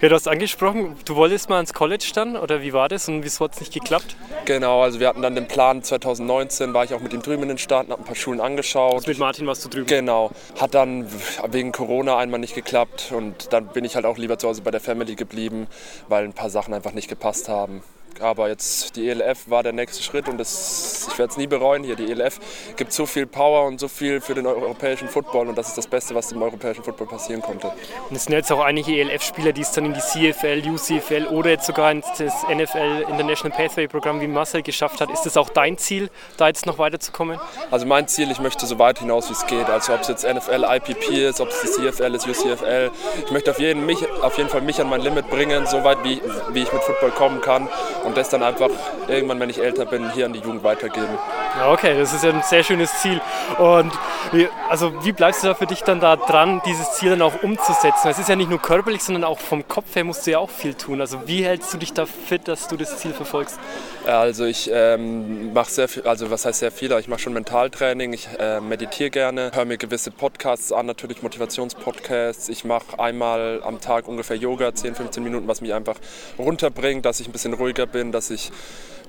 [0.01, 3.25] Ja, du hast angesprochen, du wolltest mal ins College dann oder wie war das und
[3.25, 4.17] wieso hat es nicht geklappt?
[4.45, 7.49] Genau, also wir hatten dann den Plan, 2019 war ich auch mit ihm drüben in
[7.49, 8.95] den Staaten, habe ein paar Schulen angeschaut.
[8.95, 9.87] Also mit Martin warst du drüben?
[9.87, 10.31] Genau,
[10.61, 11.07] hat dann
[11.49, 14.71] wegen Corona einmal nicht geklappt und dann bin ich halt auch lieber zu Hause bei
[14.71, 15.67] der Family geblieben,
[16.09, 17.83] weil ein paar Sachen einfach nicht gepasst haben.
[18.21, 21.85] Aber jetzt die ELF war der nächste Schritt und das, ich werde es nie bereuen
[21.85, 21.97] hier.
[21.97, 22.39] Die ELF
[22.77, 25.87] gibt so viel Power und so viel für den europäischen Football und das ist das
[25.87, 27.73] Beste, was dem europäischen Football passieren konnte.
[28.09, 31.51] Und es sind jetzt auch einige ELF-Spieler, die es dann in die CFL, UCFL oder
[31.51, 35.11] jetzt sogar ins NFL International Pathway Programm wie Marcel geschafft hat.
[35.11, 37.39] Ist das auch dein Ziel, da jetzt noch weiterzukommen?
[37.71, 39.69] Also mein Ziel, ich möchte so weit hinaus wie es geht.
[39.69, 42.91] Also ob es jetzt NFL, IPP ist, ob es die CFL ist, UCFL.
[43.25, 45.99] Ich möchte auf jeden, mich, auf jeden Fall mich an mein Limit bringen, so weit
[46.05, 46.21] wie,
[46.53, 47.69] wie ich mit Football kommen kann
[48.07, 48.71] und das dann einfach
[49.09, 51.19] irgendwann, wenn ich älter bin, hier an die Jugend weitergeben.
[51.59, 53.21] Ja, okay, das ist ja ein sehr schönes Ziel.
[53.59, 53.93] Und
[54.33, 57.43] wie, also wie bleibst du da für dich dann da dran, dieses Ziel dann auch
[57.43, 58.09] umzusetzen?
[58.09, 60.51] Es ist ja nicht nur körperlich, sondern auch vom Kopf her musst du ja auch
[60.51, 61.01] viel tun.
[61.01, 63.59] Also wie hältst du dich da fit, dass du das Ziel verfolgst?
[64.07, 68.13] Also ich ähm, mache sehr viel, also was heißt sehr viel, ich mache schon Mentaltraining,
[68.13, 72.49] ich äh, meditiere gerne, höre mir gewisse Podcasts an, natürlich Motivationspodcasts.
[72.49, 75.97] Ich mache einmal am Tag ungefähr Yoga, 10, 15 Minuten, was mich einfach
[76.39, 78.53] runterbringt, dass ich ein bisschen ruhiger bin, dass ich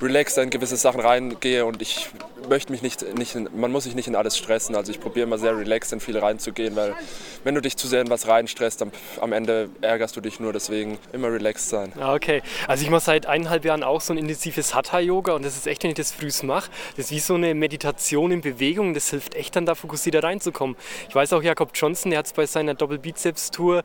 [0.02, 2.10] relaxed in gewisse Sachen reingehe und ich
[2.50, 4.76] möchte mich nicht, nicht in, man muss sich nicht in alles stressen.
[4.76, 6.96] Also ich probiere immer sehr relaxed in viel reinzugehen, weil
[7.44, 10.54] wenn du dich zu sehr in was reinstresst, dann am Ende ärgerst du dich nur.
[10.54, 11.92] Deswegen immer relaxed sein.
[12.00, 15.68] Okay, also ich mache seit eineinhalb Jahren auch so ein intensives Hatha-Yoga und das ist
[15.68, 18.94] echt, wenn ich das früh mache, das ist wie so eine Meditation in Bewegung.
[18.94, 20.76] Das hilft echt dann da fokussierter reinzukommen.
[21.10, 23.84] Ich weiß auch, Jakob Johnson, der hat es bei seiner Doppel-Bizeps-Tour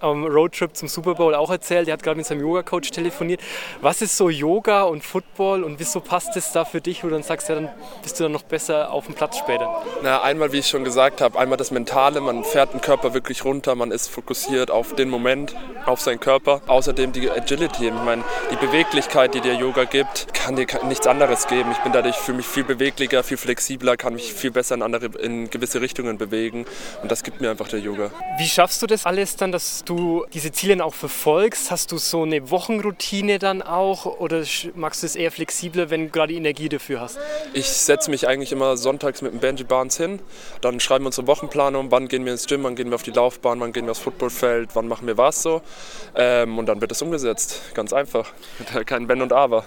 [0.00, 1.86] am Roadtrip zum Super Bowl auch erzählt.
[1.86, 3.40] Der hat gerade mit seinem Yoga-Coach telefoniert.
[3.80, 7.14] Was ist so Yoga und Football und wieso passt es da für dich, wo du
[7.14, 7.68] dann sagst, ja, dann
[8.02, 9.82] bist du dann noch besser auf dem Platz später?
[10.02, 13.44] Na, einmal, wie ich schon gesagt habe, einmal das Mentale, man fährt den Körper wirklich
[13.44, 15.54] runter, man ist fokussiert auf den Moment,
[15.86, 16.62] auf seinen Körper.
[16.66, 21.46] Außerdem die Agility, ich meine, die Beweglichkeit, die dir Yoga gibt, kann dir nichts anderes
[21.46, 21.70] geben.
[21.72, 25.06] Ich bin dadurch für mich viel beweglicher, viel flexibler, kann mich viel besser in, andere,
[25.18, 26.64] in gewisse Richtungen bewegen
[27.02, 28.10] und das gibt mir einfach der Yoga.
[28.38, 31.70] Wie schaffst du das alles dann, dass du diese Ziele auch verfolgst?
[31.70, 34.42] Hast du so eine Wochenroutine dann auch oder
[34.74, 37.18] magst du es eher flexibler, wenn du gerade Energie dafür hast?
[37.54, 40.20] Ich setze mich eigentlich immer sonntags mit dem Benji Barnes hin.
[40.60, 43.10] Dann schreiben wir unsere Wochenplanung, wann gehen wir ins Gym, wann gehen wir auf die
[43.10, 45.62] Laufbahn, wann gehen wir aufs Footballfeld, wann machen wir was so.
[46.14, 47.62] Ähm, und dann wird das umgesetzt.
[47.72, 48.30] Ganz einfach.
[48.84, 49.64] Kein Wenn und Aber.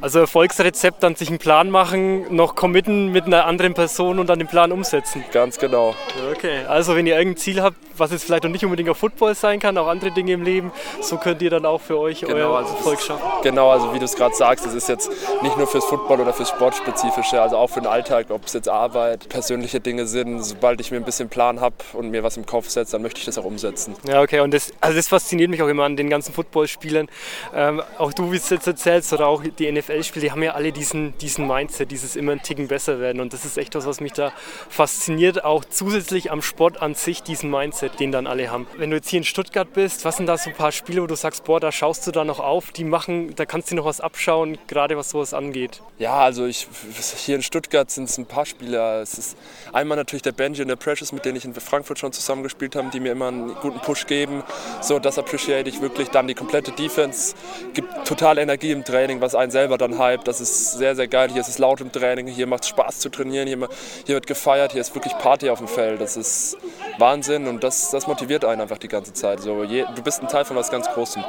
[0.00, 4.38] Also Erfolgsrezept, dann sich einen Plan machen, noch committen mit einer anderen Person und dann
[4.38, 5.24] den Plan umsetzen.
[5.32, 5.96] Ganz genau.
[6.32, 9.34] Okay, also wenn ihr irgendein Ziel habt, was jetzt vielleicht noch nicht unbedingt auf Football
[9.34, 10.70] sein kann, auch andere Dinge im Leben.
[11.00, 13.22] So könnt ihr dann auch für euch Genau, euer also das- Erfolg schaffen.
[13.42, 15.10] Genau, also wie du es gerade sagst, es ist jetzt
[15.42, 18.68] nicht nur fürs Football oder fürs Sportspezifische, also auch für den Alltag, ob es jetzt
[18.68, 20.42] Arbeit, persönliche Dinge sind.
[20.42, 23.18] Sobald ich mir ein bisschen Plan habe und mir was im Kopf setze, dann möchte
[23.20, 23.94] ich das auch umsetzen.
[24.08, 27.08] Ja, okay, und das, also das fasziniert mich auch immer an den ganzen Footballspielern.
[27.54, 30.52] Ähm, auch du, wie du es jetzt erzählst, oder auch die NFL-Spieler, die haben ja
[30.52, 33.20] alle diesen, diesen Mindset, dieses immer einen Ticken besser werden.
[33.20, 34.32] Und das ist echt was, was mich da
[34.68, 38.66] fasziniert, auch zusätzlich am Sport an sich, diesen Mindset, den dann alle haben.
[38.76, 41.06] Wenn du jetzt hier in Stuttgart bist, was sind da so ein paar Spiele, wo
[41.06, 43.84] du sagst, boah, da schaust du da noch auf, die machen, da kannst du noch
[43.84, 45.82] was abschauen, gerade was sowas angeht.
[45.98, 46.66] Ja, also ich,
[47.16, 49.00] hier in Stuttgart sind es ein paar Spieler.
[49.00, 49.36] Es ist
[49.72, 52.88] einmal natürlich der Benji und der Precious, mit denen ich in Frankfurt schon zusammengespielt habe,
[52.92, 54.42] die mir immer einen guten Push geben.
[54.80, 56.08] So, das appreciate ich wirklich.
[56.10, 57.34] Dann die komplette Defense
[57.74, 60.24] gibt total Energie im Training, was einen selber dann hype.
[60.24, 61.30] Das ist sehr, sehr geil.
[61.30, 63.68] Hier ist es laut im Training, hier macht es Spaß zu trainieren, hier,
[64.04, 66.00] hier wird gefeiert, hier ist wirklich Party auf dem Feld.
[66.00, 66.56] Das ist
[66.98, 69.40] Wahnsinn und das, das motiviert einen einfach die ganze Zeit.
[69.40, 71.24] So, je, du bist ein Teil von was ganz Großem.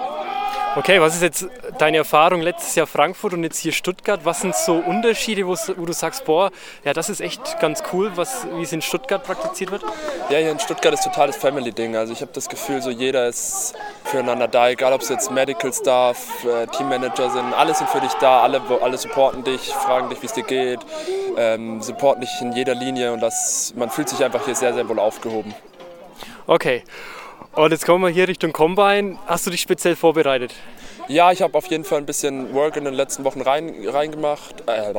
[0.78, 1.48] Okay, was ist jetzt
[1.80, 4.20] deine Erfahrung letztes Jahr Frankfurt und jetzt hier Stuttgart?
[4.26, 6.52] Was sind so Unterschiede, wo, wo du sagst, boah,
[6.84, 9.82] ja, das ist echt ganz cool, was, wie es in Stuttgart praktiziert wird?
[10.30, 11.96] Ja, hier in Stuttgart ist total das Family-Ding.
[11.96, 15.74] Also ich habe das Gefühl, so jeder ist füreinander da, egal ob es jetzt Medical
[15.74, 20.22] Staff, äh, Teammanager sind, alle sind für dich da, alle, alle supporten dich, fragen dich,
[20.22, 20.82] wie es dir geht,
[21.38, 24.88] ähm, supporten dich in jeder Linie und das, man fühlt sich einfach hier sehr, sehr
[24.88, 25.56] wohl aufgehoben.
[26.46, 26.84] Okay.
[27.54, 29.18] Und jetzt kommen wir hier Richtung Combine.
[29.26, 30.54] Hast du dich speziell vorbereitet?
[31.10, 34.68] Ja, ich habe auf jeden Fall ein bisschen Work in den letzten Wochen rein, reingemacht.
[34.68, 34.92] Äh,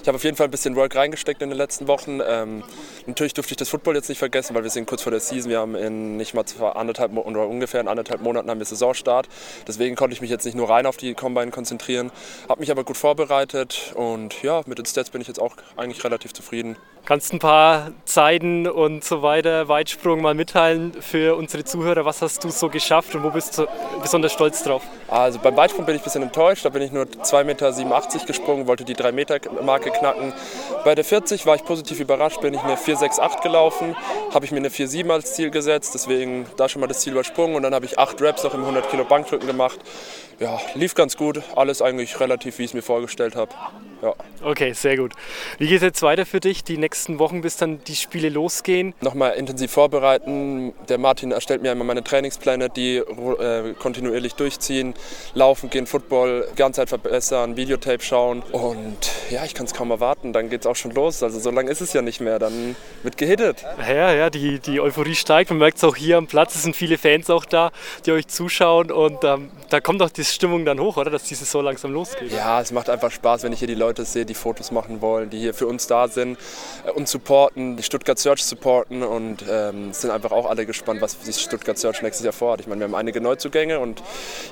[0.00, 2.20] ich habe auf jeden Fall ein bisschen Work reingesteckt in den letzten Wochen.
[2.26, 2.64] Ähm,
[3.06, 5.50] natürlich durfte ich das Football jetzt nicht vergessen, weil wir sind kurz vor der Season.
[5.50, 9.28] Wir haben in nicht mal zwei, anderthalb oder ungefähr in anderthalb Monaten haben wir Saisonstart.
[9.68, 12.10] Deswegen konnte ich mich jetzt nicht nur rein auf die Combine konzentrieren,
[12.48, 16.02] habe mich aber gut vorbereitet und ja, mit den Stats bin ich jetzt auch eigentlich
[16.04, 16.76] relativ zufrieden.
[17.04, 22.04] Kannst ein paar Zeiten und so weiter, Weitsprung mal mitteilen für unsere Zuhörer?
[22.04, 23.66] Was hast du so geschafft und wo bist du
[24.00, 24.82] besonders stolz drauf?
[25.08, 26.64] Also beim Weitsprung bin ich ein bisschen enttäuscht.
[26.64, 30.32] Da bin ich nur 2,87 Meter gesprungen, wollte die 3-Meter-Marke knacken.
[30.84, 33.96] Bei der 40 war ich positiv überrascht, bin ich eine 4,68 gelaufen.
[34.32, 37.56] Habe ich mir eine 4,7 als Ziel gesetzt, deswegen da schon mal das Ziel übersprungen.
[37.56, 39.80] Und dann habe ich 8 Raps noch im 100 Kilo Bankdrücken gemacht.
[40.40, 41.42] Ja, lief ganz gut.
[41.54, 43.52] Alles eigentlich relativ, wie ich es mir vorgestellt habe.
[44.02, 44.14] Ja.
[44.42, 45.12] Okay, sehr gut.
[45.58, 48.94] Wie geht es jetzt weiter für dich, die nächsten Wochen, bis dann die Spiele losgehen?
[49.02, 50.72] Nochmal intensiv vorbereiten.
[50.88, 54.94] Der Martin erstellt mir immer meine Trainingspläne, die äh, kontinuierlich durchziehen.
[55.34, 58.42] Laufen gehen, Football, die ganze Zeit verbessern, Videotape schauen.
[58.52, 60.32] Und ja, ich kann es kaum erwarten.
[60.32, 61.22] Dann geht es auch schon los.
[61.22, 62.38] Also so lange ist es ja nicht mehr.
[62.38, 63.66] Dann wird gehittet.
[63.86, 65.50] Ja, ja, die, die Euphorie steigt.
[65.50, 66.54] Man merkt es auch hier am Platz.
[66.54, 67.70] Es sind viele Fans auch da,
[68.06, 68.90] die euch zuschauen.
[68.90, 71.10] Und ähm, da kommt auch die Stimmung dann hoch, oder?
[71.10, 72.32] Dass die Saison langsam losgeht.
[72.32, 75.30] Ja, es macht einfach Spaß, wenn ich hier die Leute sehe, die Fotos machen wollen,
[75.30, 76.38] die hier für uns da sind,
[76.86, 81.16] äh, uns supporten, die Stuttgart Search supporten und ähm, sind einfach auch alle gespannt, was
[81.22, 82.60] sich Stuttgart Search nächstes Jahr vorhat.
[82.60, 84.02] Ich meine, wir haben einige Neuzugänge und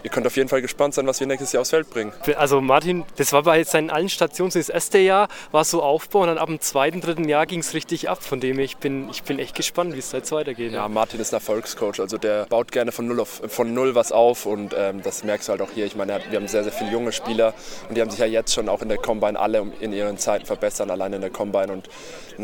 [0.03, 2.13] ihr könnt auf jeden Fall gespannt sein, was wir nächstes Jahr aufs Feld bringen.
[2.37, 6.21] Also Martin, das war bei seinen allen Stationen, so das erste Jahr war so Aufbau
[6.21, 8.23] und dann ab dem zweiten, dritten Jahr ging es richtig ab.
[8.23, 10.73] Von dem ich bin, ich bin echt gespannt, wie es da jetzt weitergeht.
[10.73, 14.13] Ja, Martin ist ein Erfolgscoach, also der baut gerne von null, auf, von null was
[14.13, 15.87] auf und ähm, das merkst du halt auch hier.
[15.87, 17.55] Ich meine, wir haben sehr, sehr viele junge Spieler
[17.89, 20.47] und die haben sich ja jetzt schon auch in der Combine alle in ihren Zeiten
[20.47, 21.89] verbessern, allein in der Combine und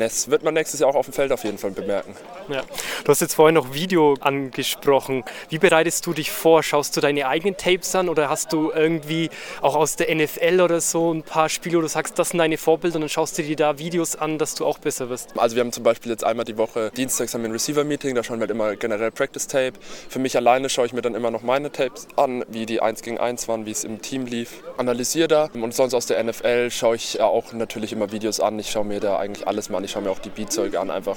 [0.00, 2.14] das wird man nächstes Jahr auch auf dem Feld auf jeden Fall bemerken.
[2.48, 2.62] Ja.
[3.04, 5.24] Du hast jetzt vorhin noch Video angesprochen.
[5.48, 6.62] Wie bereitest du dich vor?
[6.62, 9.30] Schaust du deine eigenen Tapes an oder hast du irgendwie
[9.60, 12.58] auch aus der NFL oder so ein paar Spiele, wo du sagst, das sind deine
[12.58, 15.38] Vorbilder und dann schaust du dir da Videos an, dass du auch besser wirst?
[15.38, 18.24] Also wir haben zum Beispiel jetzt einmal die Woche, dienstags haben wir ein Receiver-Meeting, da
[18.24, 19.78] schauen wir halt immer generell Practice-Tape.
[20.08, 23.02] Für mich alleine schaue ich mir dann immer noch meine Tapes an, wie die 1
[23.02, 24.62] gegen 1 waren, wie es im Team lief.
[24.76, 25.50] Analysiere da.
[25.54, 28.58] Und sonst aus der NFL schaue ich auch natürlich immer Videos an.
[28.58, 29.83] Ich schaue mir da eigentlich alles mal an.
[29.84, 31.16] Ich schaue mir auch die Beatzeuge an, einfach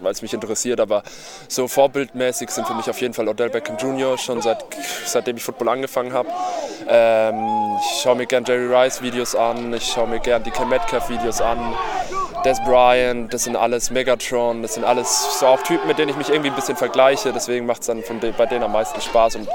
[0.00, 0.80] weil es mich interessiert.
[0.80, 1.02] Aber
[1.48, 4.16] so vorbildmäßig sind für mich auf jeden Fall Odell Beckham Jr.
[4.18, 4.64] schon seit,
[5.06, 6.28] seitdem ich Football angefangen habe.
[6.88, 10.68] Ähm, ich schaue mir gern Jerry Rice Videos an, ich schaue mir gern die Cam
[10.68, 11.74] Metcalf Videos an.
[12.44, 16.16] Des Bryant, das sind alles Megatron, das sind alles so auch Typen, mit denen ich
[16.16, 17.32] mich irgendwie ein bisschen vergleiche.
[17.32, 19.48] Deswegen macht es dann de bei denen am meisten Spaß, und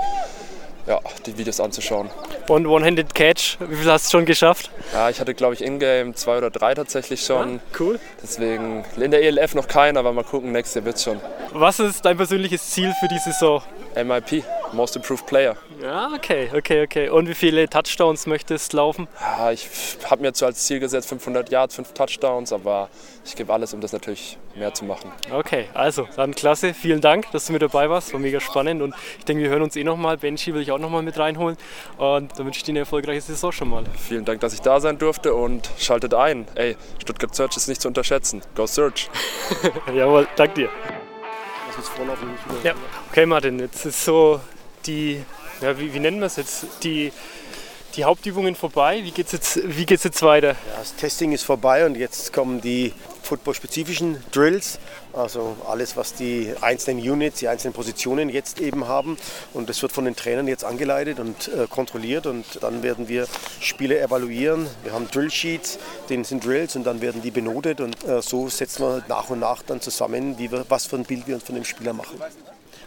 [0.90, 2.10] ja, die Videos anzuschauen.
[2.48, 4.72] Und One-Handed Catch, wie viel hast du schon geschafft?
[4.92, 7.62] Ja, ich hatte glaube ich in-game zwei oder drei tatsächlich schon.
[7.80, 8.00] cool.
[8.22, 11.22] Deswegen in der ELF noch keinen, aber mal gucken, nächstes Jahr wird's schon.
[11.54, 13.62] Was ist dein persönliches Ziel für die Saison?
[13.96, 15.56] MIP, Most Improved Player.
[15.82, 17.10] Ja, okay, okay, okay.
[17.10, 19.08] Und wie viele Touchdowns möchtest du laufen?
[19.20, 19.68] Ja, ich
[20.10, 22.90] habe mir zwar als Ziel gesetzt 500 Yards, 5 Touchdowns, aber
[23.26, 25.12] ich gebe alles, um das natürlich mehr zu machen.
[25.32, 26.74] Okay, also dann klasse.
[26.74, 28.14] Vielen Dank, dass du mit dabei warst.
[28.14, 30.18] War mega spannend und ich denke, wir hören uns eh nochmal.
[30.18, 31.58] Benji will ich auch nochmal mit reinholen
[31.98, 33.84] und dann wünsche ich dir eine erfolgreiche Saison schon mal.
[33.98, 36.48] Vielen Dank, dass ich da sein durfte und schaltet ein.
[36.56, 38.42] Ey, Stuttgart Search ist nicht zu unterschätzen.
[38.56, 39.10] Go Search!
[39.94, 40.70] Jawohl, dank dir.
[42.64, 42.74] Ja,
[43.10, 44.42] okay Martin, jetzt ist so
[44.86, 45.24] die,
[45.62, 47.12] ja, wie, wie nennen wir es jetzt, die,
[47.96, 49.02] die Hauptübungen vorbei.
[49.04, 50.50] Wie geht's jetzt, jetzt weiter?
[50.50, 54.80] Ja, das Testing ist vorbei und jetzt kommen die footballspezifischen Drills,
[55.14, 59.18] also alles, was die einzelnen Units, die einzelnen Positionen jetzt eben haben.
[59.54, 63.28] Und das wird von den Trainern jetzt angeleitet und äh, kontrolliert und dann werden wir
[63.60, 64.68] Spiele evaluieren.
[64.84, 65.78] Wir haben Drill-Sheets,
[66.10, 69.30] denen sind Drills und dann werden die benotet und äh, so setzen wir halt nach
[69.30, 71.94] und nach dann zusammen, wie wir, was für ein Bild wir uns von dem Spieler
[71.94, 72.20] machen.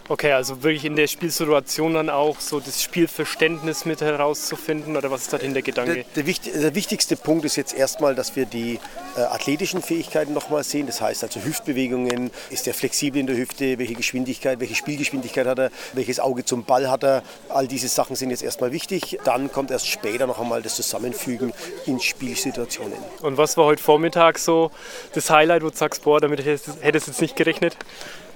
[0.08, 5.22] Okay, also wirklich in der Spielsituation dann auch so das Spielverständnis mit herauszufinden oder was
[5.22, 6.04] ist da der Der, Gedanke?
[6.16, 8.80] der, wichtig, der wichtigste Punkt ist jetzt erstmal, dass wir die
[9.16, 10.86] äh, athletischen Fähigkeiten nochmal sehen.
[10.86, 15.58] Das heißt also Hüftbewegungen, ist er flexibel in der Hüfte, welche Geschwindigkeit, welche Spielgeschwindigkeit hat
[15.58, 17.22] er, welches Auge zum Ball hat er.
[17.48, 19.18] All diese Sachen sind jetzt erstmal wichtig.
[19.24, 21.52] Dann kommt erst später noch einmal das Zusammenfügen
[21.86, 22.98] in Spielsituationen.
[23.22, 24.72] Und was war heute Vormittag so
[25.14, 27.76] das Highlight, wo du sagst, boah, damit hättest du jetzt nicht gerechnet?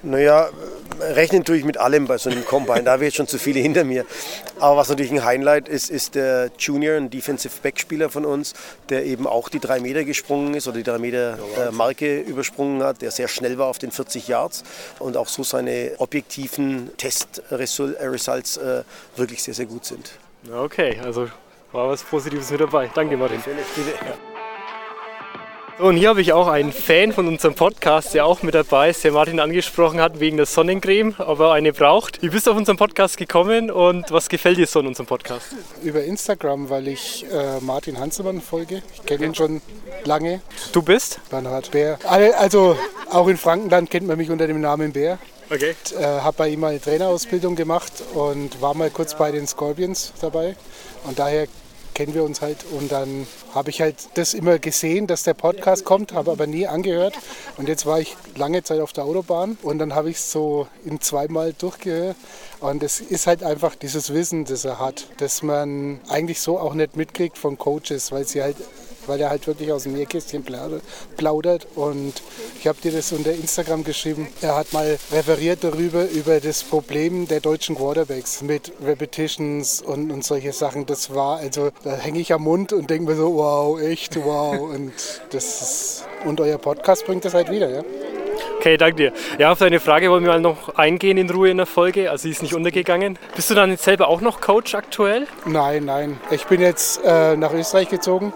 [0.03, 0.49] Naja,
[0.99, 2.83] rechnen tue ich mit allem bei so einem Combine.
[2.83, 4.05] Da habe ich jetzt schon zu viele hinter mir.
[4.59, 8.53] Aber was natürlich ein Highlight ist, ist der Junior, ein Defensive Backspieler von uns,
[8.89, 12.83] der eben auch die drei Meter gesprungen ist oder die drei Meter äh, Marke übersprungen
[12.83, 14.63] hat, der sehr schnell war auf den 40 Yards
[14.99, 18.83] und auch so seine objektiven Test-Results äh,
[19.15, 20.11] wirklich sehr, sehr gut sind.
[20.51, 21.27] Okay, also
[21.71, 22.89] war was Positives mit dabei.
[22.93, 23.41] Danke, Martin.
[25.79, 28.89] So, und hier habe ich auch einen Fan von unserem Podcast, der auch mit dabei
[28.89, 32.19] ist, der Martin angesprochen hat wegen der Sonnencreme, ob er eine braucht.
[32.23, 35.45] Wie bist du auf unseren Podcast gekommen und was gefällt dir so an unserem Podcast?
[35.83, 38.81] Über Instagram, weil ich äh, Martin Hanselmann folge.
[38.95, 39.61] Ich kenne ihn schon
[40.03, 40.41] lange.
[40.71, 41.19] Du bist?
[41.29, 41.99] Bernhard Bär.
[42.05, 42.75] Also
[43.11, 45.19] auch in Frankenland kennt man mich unter dem Namen Bär.
[45.51, 45.75] Okay.
[45.95, 50.11] Äh, habe bei ihm mal eine Trainerausbildung gemacht und war mal kurz bei den Scorpions
[50.21, 50.55] dabei.
[51.03, 51.45] Und daher
[51.97, 52.63] kennen wir uns halt.
[52.71, 56.67] Und dann habe ich halt das immer gesehen, dass der Podcast kommt, habe aber nie
[56.67, 57.17] angehört.
[57.57, 60.67] Und jetzt war ich lange Zeit auf der Autobahn und dann habe ich es so
[60.85, 62.15] in zweimal durchgehört.
[62.59, 66.75] Und es ist halt einfach dieses Wissen, das er hat, das man eigentlich so auch
[66.75, 68.57] nicht mitkriegt von Coaches, weil sie halt
[69.07, 71.67] weil er halt wirklich aus dem Nähkästchen plaudert-.
[71.75, 72.13] Und
[72.59, 74.27] ich habe dir das unter Instagram geschrieben.
[74.41, 80.23] Er hat mal referiert darüber, über das Problem der deutschen Quarterbacks mit Repetitions und, und
[80.23, 80.85] solche Sachen.
[80.85, 84.59] Das war, also da hänge ich am Mund und denke mir so, wow, echt, wow.
[84.59, 84.93] Und,
[85.31, 87.83] das ist, und euer Podcast bringt das halt wieder, ja.
[88.59, 89.13] Okay, danke dir.
[89.37, 92.09] Ja, auf deine Frage wollen wir mal noch eingehen in Ruhe in der Folge.
[92.09, 93.19] Also sie ist nicht untergegangen.
[93.35, 95.27] Bist du dann jetzt selber auch noch Coach aktuell?
[95.45, 96.19] Nein, nein.
[96.31, 98.33] Ich bin jetzt äh, nach Österreich gezogen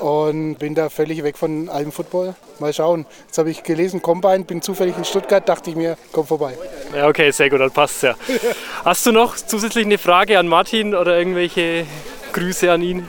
[0.00, 2.34] und bin da völlig weg von allem Football.
[2.58, 3.06] Mal schauen.
[3.26, 6.54] Jetzt habe ich gelesen, Combine, bin zufällig in Stuttgart, dachte ich mir, komm vorbei.
[6.94, 8.14] Ja, okay, sehr gut, dann passt's ja.
[8.84, 11.86] Hast du noch zusätzlich eine Frage an Martin oder irgendwelche
[12.32, 13.08] Grüße an ihn?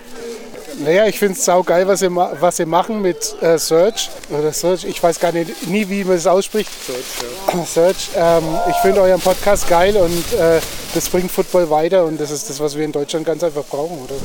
[0.81, 4.09] Naja, ich finde es saugeil, was sie, was sie machen mit äh, Search.
[4.29, 6.69] Oder Search, ich weiß gar nicht, nie, wie man es ausspricht.
[6.85, 8.09] Search, Search.
[8.15, 10.61] Ähm, ich finde euren Podcast geil und äh,
[10.93, 13.99] das bringt Football weiter und das ist das, was wir in Deutschland ganz einfach brauchen,
[14.05, 14.15] oder?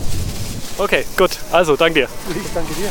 [0.76, 1.30] Okay, gut.
[1.52, 2.08] Also, danke dir.
[2.30, 2.90] Ich danke dir.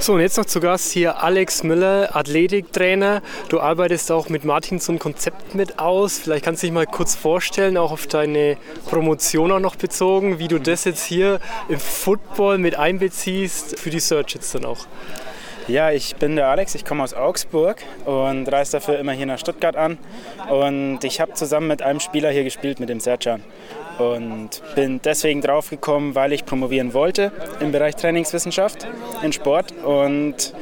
[0.00, 3.20] So, und jetzt noch zu Gast hier Alex Müller, Athletiktrainer.
[3.48, 6.18] Du arbeitest auch mit Martin so ein Konzept mit aus.
[6.18, 8.56] Vielleicht kannst du dich mal kurz vorstellen, auch auf deine
[8.88, 14.00] Promotion auch noch bezogen, wie du das jetzt hier im Football mit einbeziehst für die
[14.00, 14.86] Search jetzt dann auch.
[15.66, 19.38] Ja, ich bin der Alex, ich komme aus Augsburg und reise dafür immer hier nach
[19.38, 19.98] Stuttgart an.
[20.48, 23.44] Und ich habe zusammen mit einem Spieler hier gespielt, mit dem Sercan.
[23.98, 28.86] Und bin deswegen drauf gekommen, weil ich promovieren wollte im Bereich Trainingswissenschaft
[29.22, 29.72] in Sport.
[29.84, 30.54] Und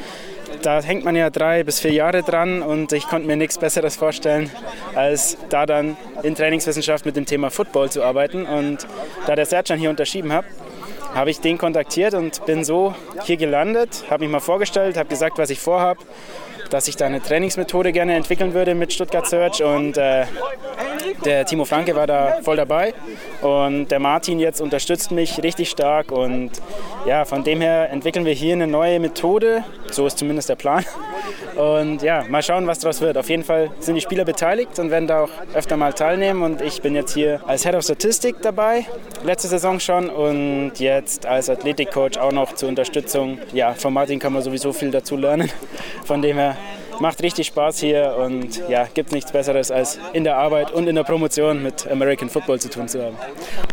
[0.63, 3.97] da hängt man ja drei bis vier Jahre dran und ich konnte mir nichts Besseres
[3.97, 4.51] vorstellen,
[4.95, 8.47] als da dann in Trainingswissenschaft mit dem Thema Football zu arbeiten.
[8.47, 8.87] Und
[9.27, 10.45] da der Sercan hier unterschrieben hat,
[11.15, 12.95] habe ich den kontaktiert und bin so
[13.25, 16.01] hier gelandet, habe mich mal vorgestellt, habe gesagt, was ich vorhabe,
[16.71, 19.63] dass ich da eine Trainingsmethode gerne entwickeln würde mit Stuttgart Search.
[19.63, 20.25] Und äh,
[21.25, 22.95] der Timo Franke war da voll dabei.
[23.43, 26.13] Und der Martin jetzt unterstützt mich richtig stark.
[26.13, 26.51] Und
[27.07, 30.85] ja, von dem her entwickeln wir hier eine neue Methode, so ist zumindest der Plan.
[31.57, 33.17] Und ja, mal schauen, was daraus wird.
[33.17, 36.43] Auf jeden Fall sind die Spieler beteiligt und werden da auch öfter mal teilnehmen.
[36.43, 38.85] Und ich bin jetzt hier als Head of Statistik dabei,
[39.25, 40.11] letzte Saison schon.
[40.11, 43.39] Und jetzt als Athletikcoach auch noch zur Unterstützung.
[43.53, 45.51] Ja, von Martin kann man sowieso viel dazu lernen,
[46.05, 50.25] von dem her And- macht richtig Spaß hier und ja, gibt nichts Besseres als in
[50.25, 53.17] der Arbeit und in der Promotion mit American Football zu tun zu haben.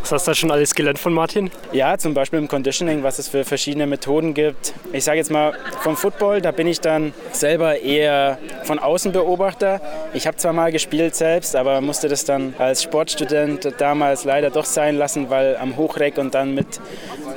[0.01, 1.51] Was hast du da schon alles gelernt von Martin?
[1.71, 4.73] Ja, zum Beispiel im Conditioning, was es für verschiedene Methoden gibt.
[4.91, 9.81] Ich sage jetzt mal vom Football, da bin ich dann selber eher von außen Beobachter.
[10.13, 14.65] Ich habe zwar mal gespielt selbst, aber musste das dann als Sportstudent damals leider doch
[14.65, 16.67] sein lassen, weil am Hochreck und dann mit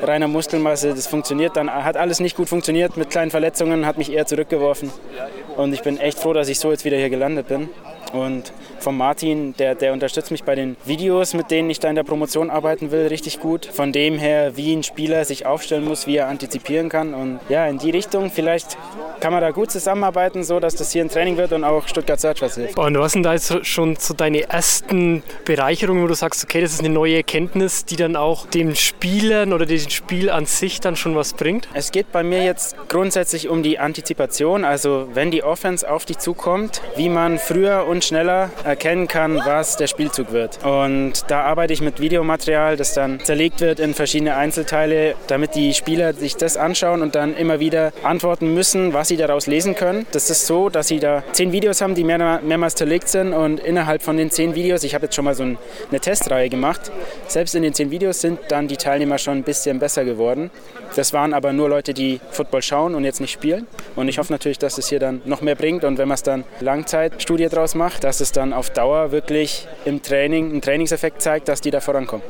[0.03, 0.91] reiner Muskelmasse.
[0.91, 4.91] Das funktioniert dann, hat alles nicht gut funktioniert mit kleinen Verletzungen, hat mich eher zurückgeworfen.
[5.57, 7.69] Und ich bin echt froh, dass ich so jetzt wieder hier gelandet bin.
[8.13, 11.97] Und von Martin, der, der unterstützt mich bei den Videos, mit denen ich da in
[11.97, 13.67] der Promotion arbeiten will, richtig gut.
[13.67, 17.15] Von dem her, wie ein Spieler sich aufstellen muss, wie er antizipieren kann.
[17.15, 18.77] Und ja, in die Richtung, vielleicht
[19.21, 22.21] kann man da gut zusammenarbeiten, so dass das hier ein Training wird und auch Stuttgart
[22.21, 22.79] Search was hilft.
[22.79, 26.73] Und was sind da jetzt schon so deine ersten Bereicherungen, wo du sagst, okay, das
[26.73, 30.97] ist eine neue Erkenntnis, die dann auch den Spielern oder dem Spiel an sich dann
[30.97, 31.69] schon was bringt?
[31.75, 36.19] Es geht bei mir jetzt grundsätzlich um die Antizipation, also wenn die Offense auf dich
[36.19, 40.65] zukommt, wie man früher und schneller erkennen kann, was der Spielzug wird.
[40.65, 45.75] Und da arbeite ich mit Videomaterial, das dann zerlegt wird in verschiedene Einzelteile, damit die
[45.75, 50.07] Spieler sich das anschauen und dann immer wieder antworten müssen, was sie daraus lesen können.
[50.13, 53.61] Das ist so, dass sie da zehn Videos haben, die mehr, mehrmals zerlegt sind und
[53.61, 56.91] innerhalb von den zehn Videos, ich habe jetzt schon mal so eine Testreihe gemacht,
[57.29, 60.51] selbst in den zehn Videos sind dann die Teilnehmer schon ein bisschen besser geworden.
[60.95, 63.67] Das waren aber nur Leute, die Football schauen und jetzt nicht spielen.
[63.97, 66.23] Und ich hoffe natürlich, dass es hier dann noch mehr bringt und wenn man es
[66.23, 71.47] dann Langzeitstudie draus macht, dass es dann auf Dauer wirklich im Training einen Trainingseffekt zeigt,
[71.47, 72.27] dass die da vorankommen.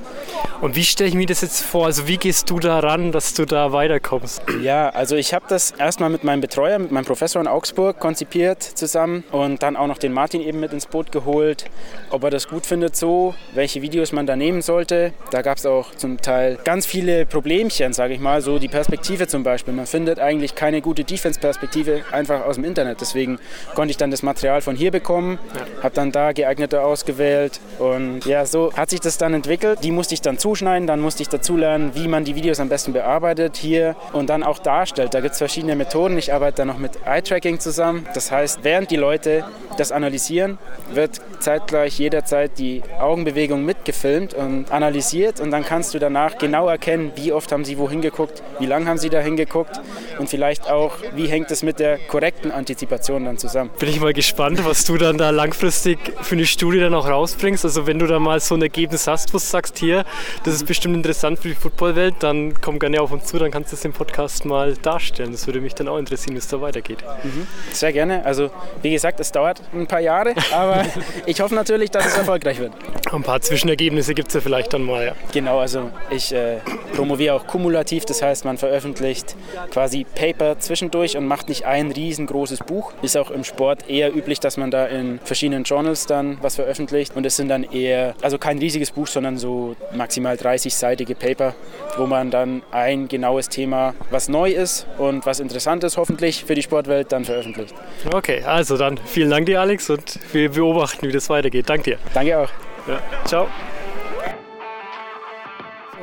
[0.61, 1.87] Und wie stelle ich mir das jetzt vor?
[1.87, 4.42] Also wie gehst du da ran, dass du da weiterkommst?
[4.62, 8.62] Ja, also ich habe das erstmal mit meinem Betreuer, mit meinem Professor in Augsburg konzipiert
[8.62, 11.64] zusammen und dann auch noch den Martin eben mit ins Boot geholt,
[12.11, 15.14] ob er das gut findet so, welche Videos man da nehmen sollte.
[15.31, 19.27] Da gab es auch zum Teil ganz viele Problemchen, sage ich mal, so die Perspektive
[19.27, 19.73] zum Beispiel.
[19.73, 23.01] Man findet eigentlich keine gute Defense-Perspektive einfach aus dem Internet.
[23.01, 23.38] Deswegen
[23.75, 25.83] konnte ich dann das Material von hier bekommen, ja.
[25.83, 29.81] habe dann da geeignete ausgewählt und ja, so hat sich das dann entwickelt.
[29.83, 32.69] Die musste ich dann zuschneiden, dann musste ich dazu lernen, wie man die Videos am
[32.69, 35.15] besten bearbeitet hier und dann auch darstellt.
[35.15, 36.19] Da gibt es verschiedene Methoden.
[36.19, 38.07] Ich arbeite dann noch mit Eye-Tracking zusammen.
[38.15, 39.45] Das heißt, während die Leute
[39.77, 40.59] das analysieren,
[40.93, 47.13] wird zeitgleich jederzeit die Augenbewegung mitgefilmt und analysiert und dann kannst du danach genau erkennen,
[47.17, 49.81] wie oft haben sie wohin geguckt, wie lange haben sie da hingeguckt
[50.19, 53.71] und vielleicht auch, wie hängt es mit der korrekten Antizipation dann zusammen.
[53.79, 57.64] Bin ich mal gespannt, was du dann da langfristig für eine Studie dann auch rausbringst.
[57.64, 60.05] Also wenn du da mal so ein Ergebnis hast, wo du sagst, hier,
[60.44, 63.70] das ist bestimmt interessant für die Footballwelt, dann komm gerne auf uns zu, dann kannst
[63.70, 65.33] du das im Podcast mal darstellen.
[65.33, 67.05] Das würde mich dann auch interessieren, wie es da weitergeht.
[67.22, 67.46] Mhm.
[67.70, 68.25] Sehr gerne.
[68.25, 68.51] Also
[68.83, 70.85] wie gesagt, es dauert ein paar Jahre, aber
[71.27, 72.72] ich hoffe natürlich, dass es erfolgreich wird.
[73.12, 75.07] Ein paar Zwischenergebnisse gibt es ja vielleicht dann mal.
[75.07, 75.12] Ja.
[75.33, 76.59] Genau, also ich äh,
[76.94, 79.37] promoviere auch kumulativ, das heißt, man veröffentlicht
[79.70, 82.92] quasi Paper zwischendurch und macht nicht ein riesengroßes Buch.
[83.03, 87.15] Ist auch im Sport eher üblich, dass man da in verschiedenen Journals dann was veröffentlicht
[87.17, 91.55] und es sind dann eher, also kein riesiges Buch, sondern so maximal 30-seitige Paper,
[91.97, 96.55] wo man dann ein genaues Thema, was neu ist und was interessant ist, hoffentlich für
[96.55, 97.75] die Sportwelt, dann veröffentlicht.
[98.12, 101.69] Okay, also dann vielen Dank dir, Alex, und wir beobachten, wie das weitergeht.
[101.69, 101.99] Danke dir.
[102.15, 102.51] Danke auch.
[102.87, 103.01] Ja.
[103.25, 103.49] Ciao.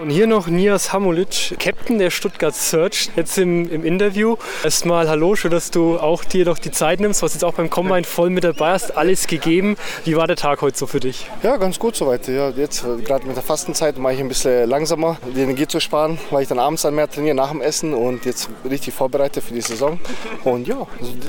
[0.02, 4.38] Und hier noch Nias Hamulic, Captain der Stuttgart Search, jetzt im, im Interview.
[4.64, 7.70] Erstmal hallo, schön, dass du auch dir noch die Zeit nimmst, was jetzt auch beim
[7.70, 9.78] Combine voll mit dabei hast, alles gegeben.
[10.04, 11.28] Wie war der Tag heute so für dich?
[11.44, 12.28] Ja, ganz gut soweit.
[12.28, 15.80] Ja, jetzt äh, gerade mit der Fastenzeit mache ich ein bisschen langsamer, die Energie zu
[15.80, 19.44] sparen, weil ich dann abends dann mehr trainiere nach dem Essen und jetzt richtig vorbereitet
[19.44, 20.00] für die Saison.
[20.44, 20.88] Und ja,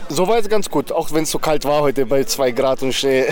[0.08, 3.26] soweit ganz gut, auch wenn es so kalt war heute bei zwei Grad und Schnee.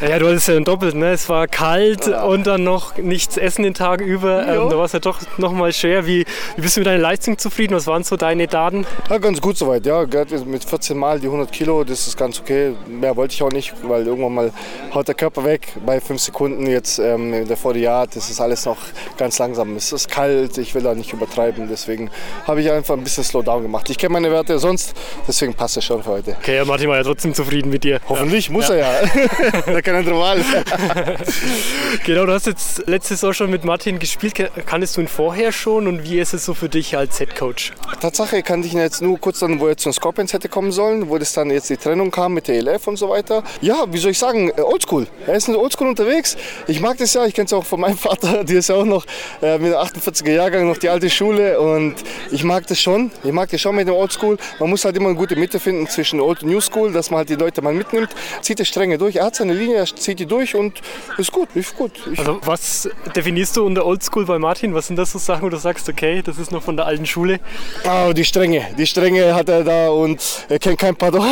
[0.00, 1.12] Ja, du hattest ja doppelt, ne?
[1.12, 2.24] Es war kalt ja.
[2.24, 4.46] und dann noch nichts essen den Tag über.
[4.46, 6.06] Ähm, war es ja doch nochmal schwer.
[6.06, 6.24] Wie,
[6.56, 7.74] wie bist du mit deiner Leistung zufrieden?
[7.74, 8.86] Was waren so deine Daten?
[9.10, 9.84] Ja, ganz gut soweit.
[9.84, 10.06] Ja,
[10.46, 12.74] mit 14 Mal die 100 Kilo, das ist ganz okay.
[12.86, 14.52] Mehr wollte ich auch nicht, weil irgendwann mal
[14.94, 16.66] haut der Körper weg bei 5 Sekunden.
[16.66, 18.78] Jetzt ähm, der vor Jahr, das ist alles noch
[19.16, 19.76] ganz langsam.
[19.76, 21.68] Es ist kalt, ich will da nicht übertreiben.
[21.68, 22.10] Deswegen
[22.46, 23.90] habe ich einfach ein bisschen Slowdown gemacht.
[23.90, 24.94] Ich kenne meine Werte sonst,
[25.26, 26.36] deswegen passt es schon für heute.
[26.40, 28.00] Okay, ja, Martin war ja trotzdem zufrieden mit dir.
[28.08, 28.52] Hoffentlich ja.
[28.52, 28.74] muss ja.
[28.76, 29.60] er ja.
[29.66, 30.38] da kann er Wahl.
[32.04, 34.34] genau, du hast jetzt letzte Saison schon mit Martin gespielt.
[34.68, 37.72] Kannst du ihn vorher schon und wie ist es so für dich als Head Coach?
[38.02, 40.72] Tatsache kannte ich ihn jetzt nur kurz dann, wo er zu den Scorpions hätte kommen
[40.72, 43.42] sollen, wo das dann jetzt die Trennung kam mit der ELF und so weiter.
[43.62, 45.06] Ja, wie soll ich sagen, äh, oldschool.
[45.26, 46.36] Er ist oldschool unterwegs.
[46.66, 48.84] Ich mag das ja, ich kenne es auch von meinem Vater, die ist ja auch
[48.84, 49.06] noch
[49.40, 51.94] äh, mit 48er Jahrgang noch die alte Schule und
[52.30, 53.10] ich mag das schon.
[53.24, 54.36] Ich mag das schon mit dem Oldschool.
[54.60, 57.20] Man muss halt immer eine gute Mitte finden zwischen Old und New School, dass man
[57.20, 58.10] halt die Leute mal mitnimmt.
[58.42, 59.16] Zieht es strenge durch.
[59.16, 60.82] Er hat seine Linie, er zieht die durch und
[61.16, 61.92] ist gut, ist gut.
[62.12, 64.57] Ich also was definierst du unter Oldschool bei Martin?
[64.62, 67.06] Was sind das so Sachen, wo du sagst, okay, das ist noch von der alten
[67.06, 67.38] Schule?
[67.84, 68.66] Oh, die Strenge.
[68.76, 71.24] Die Strenge hat er da und er kennt kein Pardon.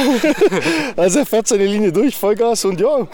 [0.97, 3.07] also er fährt seine Linie durch, Vollgas und ja,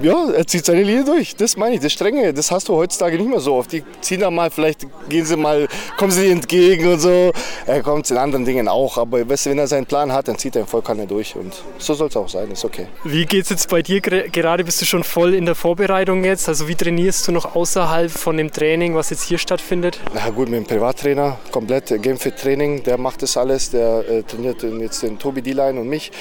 [0.00, 1.36] ja, er zieht seine Linie durch.
[1.36, 3.72] Das meine ich, das Strenge, das hast du heutzutage nicht mehr so oft.
[3.72, 5.68] Die ziehen da mal, vielleicht gehen sie mal,
[5.98, 7.32] kommen sie entgegen und so.
[7.66, 10.38] Er kommt in anderen Dingen auch, aber weißt du, wenn er seinen Plan hat, dann
[10.38, 12.86] zieht er ihn voll Kanne durch und so soll es auch sein, ist okay.
[13.04, 14.64] Wie geht es jetzt bei dir gerade?
[14.64, 16.48] Bist du schon voll in der Vorbereitung jetzt?
[16.48, 20.00] Also wie trainierst du noch außerhalb von dem Training, was jetzt hier stattfindet?
[20.14, 24.62] Na gut, mit dem Privattrainer, komplett Gamefit Training, der macht das alles, der äh, trainiert
[24.62, 26.12] jetzt den Tobi D-Line und mich.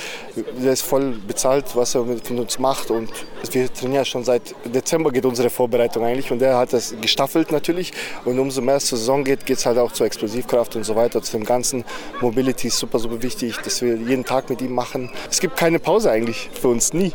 [0.61, 3.09] Der ist voll bezahlt, was er mit uns macht und
[3.51, 7.93] wir trainieren schon seit Dezember geht unsere Vorbereitung eigentlich und der hat das gestaffelt natürlich
[8.25, 10.95] und umso mehr es zur Saison geht, geht es halt auch zur Explosivkraft und so
[10.95, 11.85] weiter, zu dem ganzen
[12.21, 15.11] Mobility ist super, super wichtig, dass wir jeden Tag mit ihm machen.
[15.29, 17.13] Es gibt keine Pause eigentlich für uns, nie.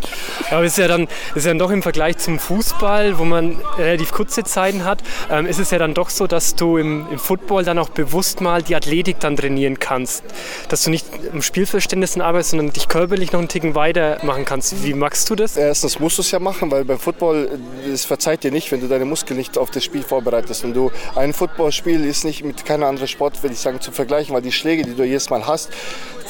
[0.50, 4.44] aber ist ja dann ist ja doch im Vergleich zum Fußball, wo man relativ kurze
[4.44, 5.02] Zeiten hat,
[5.32, 8.40] ähm, ist es ja dann doch so, dass du im, im Football dann auch bewusst
[8.40, 10.22] mal die Athletik dann trainieren kannst.
[10.68, 14.84] Dass du nicht im Spielverständnis arbeitest, sondern dich körperlich noch einen Ticken weiter machen kannst.
[14.84, 15.56] Wie magst du das?
[15.56, 17.58] Erstens musst du es ja machen, weil beim Football,
[17.90, 20.64] es verzeiht dir nicht, wenn du deine Muskeln nicht auf das Spiel vorbereitest.
[20.64, 24.34] Und du, ein Footballspiel ist nicht mit keinem anderen Sport, würde ich sagen, zu vergleichen,
[24.34, 25.70] weil die Schläge, die du jedes Mal hast,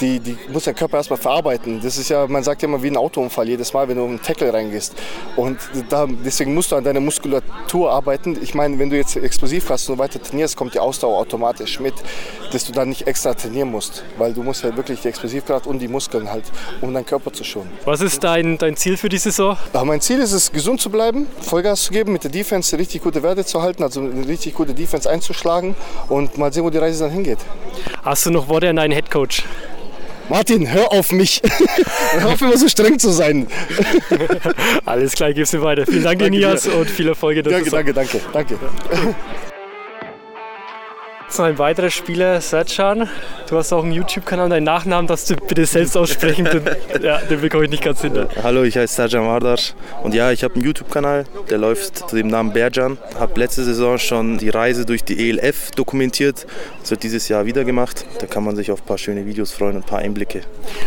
[0.01, 1.81] die, die muss der Körper erstmal verarbeiten.
[1.83, 4.11] Das ist ja, man sagt ja immer wie ein Autounfall jedes Mal, wenn du um
[4.11, 4.95] einen Tackle reingehst.
[5.37, 8.39] Und da, deswegen musst du an deiner Muskulatur arbeiten.
[8.43, 11.95] Ich meine, wenn du jetzt explosiv hast und weiter trainierst, kommt die Ausdauer automatisch mit,
[12.53, 14.05] dass du dann nicht extra trainieren musst.
[14.19, 16.45] Weil du musst ja wirklich die Explosivkraft und die Muskeln halt,
[16.81, 17.71] um deinen Körper zu schonen.
[17.85, 19.57] Was ist dein, dein Ziel für die Saison?
[19.73, 23.03] Ja, mein Ziel ist es, gesund zu bleiben, Vollgas zu geben, mit der Defense richtig
[23.03, 25.75] gute Werte zu halten, also eine richtig gute Defense einzuschlagen
[26.09, 27.39] und mal sehen, wo die Reise dann hingeht.
[28.03, 29.45] Hast du noch Worte an deinen Headcoach?
[30.29, 31.43] Martin, hör auf mich.
[32.19, 33.47] hör auf immer so streng zu sein.
[34.85, 35.85] Alles klar, gib's mir weiter.
[35.87, 38.57] Vielen Dank, danke Nias, und viel Erfolg der Danke, danke, danke, danke.
[41.33, 43.09] Jetzt noch ein weiterer Spieler, Sercan.
[43.49, 46.63] Du hast auch einen YouTube-Kanal, deinen Nachnamen darfst du bitte selbst aussprechen, den,
[47.03, 48.29] ja, den bekomme ich nicht ganz hinter.
[48.43, 49.59] Hallo, ich heiße Sercan Vardar
[50.03, 52.99] und ja, ich habe einen YouTube-Kanal, der läuft zu dem Namen Berjan.
[53.19, 56.47] Habe letzte Saison schon die Reise durch die ELF dokumentiert,
[56.83, 58.05] das wird dieses Jahr wieder gemacht.
[58.19, 60.43] Da kann man sich auf ein paar schöne Videos freuen und ein paar Einblicke.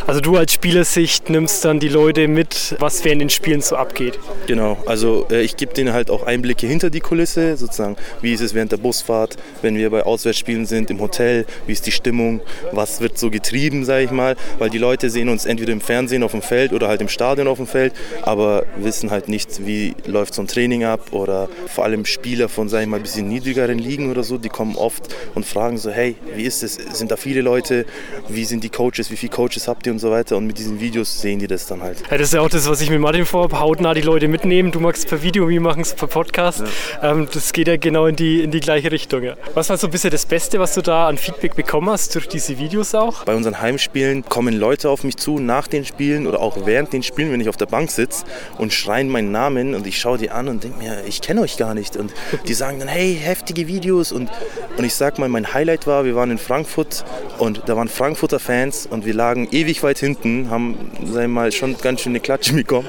[0.05, 4.19] Also du als Spielersicht nimmst dann die Leute mit, was während den Spielen so abgeht?
[4.45, 8.41] Genau, also äh, ich gebe denen halt auch Einblicke hinter die Kulisse, sozusagen, wie ist
[8.41, 11.91] es während der Busfahrt, wenn wir bei Auswärts Auswärtsspielen sind, im Hotel, wie ist die
[11.91, 15.81] Stimmung, was wird so getrieben, sage ich mal, weil die Leute sehen uns entweder im
[15.81, 19.65] Fernsehen auf dem Feld oder halt im Stadion auf dem Feld, aber wissen halt nicht,
[19.65, 23.03] wie läuft so ein Training ab oder vor allem Spieler von, sage ich mal, ein
[23.03, 26.75] bisschen niedrigeren Ligen oder so, die kommen oft und fragen so, hey, wie ist es,
[26.75, 27.86] sind da viele Leute,
[28.27, 30.79] wie sind die Coaches, wie viele Coaches habt ihr und so weiter und mit diesen
[30.81, 31.97] Videos sehen die das dann halt.
[32.11, 34.71] Ja, das ist ja auch das, was ich mit Martin vorhabe, hautnah die Leute mitnehmen,
[34.71, 36.63] du magst es per Video, wir machen es per Podcast,
[37.01, 37.11] ja.
[37.11, 39.23] ähm, das geht ja genau in die, in die gleiche Richtung.
[39.23, 39.36] Ja.
[39.53, 42.28] Was war so ein bisschen das Beste, was du da an Feedback bekommen hast durch
[42.28, 43.26] diese Videos auch?
[43.26, 47.03] Bei unseren Heimspielen kommen Leute auf mich zu nach den Spielen oder auch während den
[47.03, 48.26] Spielen, wenn ich auf der Bank sitze
[48.57, 51.57] und schreien meinen Namen und ich schaue die an und denke mir, ich kenne euch
[51.57, 51.95] gar nicht.
[51.95, 52.11] Und
[52.47, 54.11] die sagen dann, hey, heftige Videos.
[54.11, 54.32] Und,
[54.78, 57.05] und ich sag mal, mein Highlight war, wir waren in Frankfurt
[57.38, 61.78] und da waren Frankfurter Fans und wir lagen ewig weit hinten, haben sagen mal, schon
[61.78, 62.88] ganz schön eine Klatsche bekommen.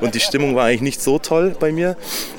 [0.00, 1.96] Und die Stimmung war eigentlich nicht so toll bei mir.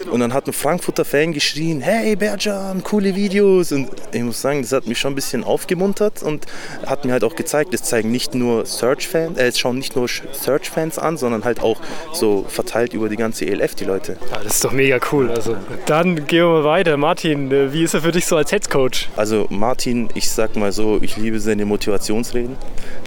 [0.10, 3.74] Und dann hat ein Frankfurter Fan geschrien, hey Berjan, coole Videos.
[3.74, 6.46] Und ich muss sagen, das hat mich schon ein bisschen aufgemuntert und
[6.86, 10.08] hat mir halt auch gezeigt, es zeigen nicht nur Search-Fans, äh, es schauen nicht nur
[10.08, 11.80] Search-Fans an, sondern halt auch
[12.14, 14.18] so verteilt über die ganze ELF die Leute.
[14.32, 15.30] Ja, das ist doch mega cool.
[15.30, 16.98] Also dann gehen wir mal weiter.
[16.98, 19.10] Martin, äh, wie ist er für dich so als Headcoach?
[19.16, 22.56] Also Martin, ich sag mal so, ich liebe seine Motivationsreden.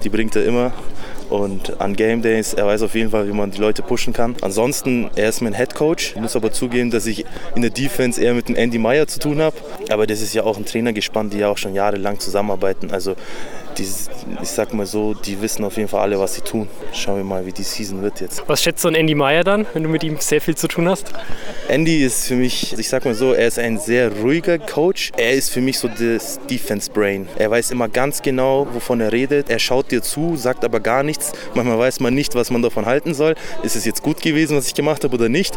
[0.02, 0.72] Die bringt er immer.
[1.30, 4.34] Und an Game Days, er weiß auf jeden Fall, wie man die Leute pushen kann.
[4.40, 6.12] Ansonsten, er ist mein Head Coach.
[6.16, 7.24] Ich muss aber zugeben, dass ich
[7.54, 9.56] in der Defense eher mit dem Andy Meyer zu tun habe.
[9.90, 12.90] Aber das ist ja auch ein Trainer gespannt, die ja auch schon jahrelang zusammenarbeiten.
[12.92, 13.16] Also
[13.76, 13.86] die,
[14.42, 16.68] ich sag mal so, die wissen auf jeden Fall alle, was sie tun.
[16.92, 18.42] Schauen wir mal, wie die Season wird jetzt.
[18.46, 20.88] Was schätzt du an Andy Meyer dann, wenn du mit ihm sehr viel zu tun
[20.88, 21.12] hast?
[21.68, 25.12] Andy ist für mich, ich sag mal so, er ist ein sehr ruhiger Coach.
[25.16, 27.28] Er ist für mich so das Defense Brain.
[27.36, 29.50] Er weiß immer ganz genau, wovon er redet.
[29.50, 31.32] Er schaut dir zu, sagt aber gar nichts.
[31.54, 33.34] Manchmal weiß man nicht, was man davon halten soll.
[33.62, 35.56] Ist es jetzt gut gewesen, was ich gemacht habe oder nicht?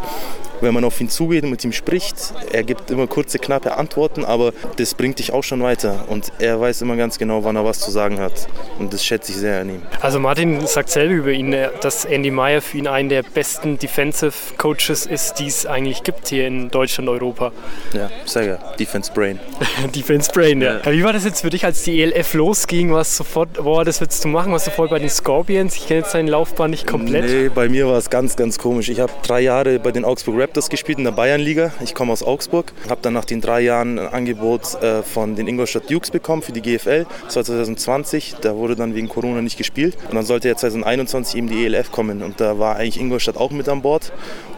[0.60, 4.23] Wenn man auf ihn zugeht und mit ihm spricht, er gibt immer kurze, knappe Antworten,
[4.24, 6.04] aber das bringt dich auch schon weiter.
[6.08, 8.48] Und er weiß immer ganz genau, wann er was zu sagen hat.
[8.78, 9.82] Und das schätze ich sehr an ihm.
[10.00, 14.32] Also Martin sagt selber über ihn, dass Andy Meyer für ihn einen der besten Defensive
[14.58, 17.52] Coaches ist, die es eigentlich gibt hier in Deutschland, Europa.
[17.92, 18.58] Ja, sehr ja.
[18.78, 19.38] Defense Brain.
[19.94, 20.80] Defense Brain, ja.
[20.84, 20.92] ja.
[20.92, 22.92] Wie war das jetzt für dich, als die ELF losging?
[22.92, 24.52] Was sofort, boah, das willst du machen?
[24.52, 25.76] Was du vorher bei den Scorpions?
[25.76, 27.24] Ich kenne jetzt deine Laufbahn nicht komplett.
[27.24, 28.88] Nee, bei mir war es ganz, ganz komisch.
[28.88, 31.72] Ich habe drei Jahre bei den Augsburg Raptors gespielt in der Bayernliga.
[31.82, 32.72] Ich komme aus Augsburg.
[32.88, 36.62] Habe dann nach den drei Jahren Angebot äh, von den Ingolstadt Dukes bekommen für die
[36.62, 38.36] GFL 2020 2020.
[38.40, 39.96] Da wurde dann wegen Corona nicht gespielt.
[40.08, 42.22] Und dann sollte ja 2021 eben die ELF kommen.
[42.22, 44.12] Und da war eigentlich Ingolstadt auch mit an Bord.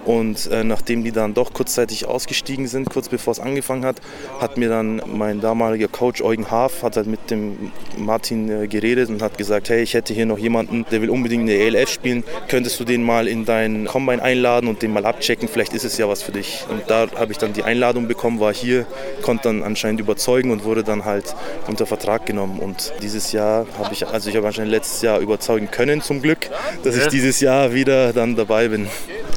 [0.04, 3.96] Und äh, nachdem die dann doch kurzzeitig ausgestiegen sind, kurz bevor es angefangen hat,
[4.40, 9.08] hat mir dann mein damaliger Coach Eugen Haaf hat halt mit dem Martin äh, geredet
[9.08, 11.90] und hat gesagt, hey, ich hätte hier noch jemanden, der will unbedingt in der ELF
[11.90, 12.22] spielen.
[12.46, 15.48] Könntest du den mal in deinen Combine einladen und den mal abchecken?
[15.48, 16.64] Vielleicht ist nächstes Jahr was für dich.
[16.70, 18.86] Und da habe ich dann die Einladung bekommen, war hier,
[19.22, 21.34] konnte dann anscheinend überzeugen und wurde dann halt
[21.66, 22.58] unter Vertrag genommen.
[22.58, 26.50] Und dieses Jahr habe ich, also ich habe anscheinend letztes Jahr überzeugen können zum Glück,
[26.82, 28.88] dass ich dieses Jahr wieder dann dabei bin.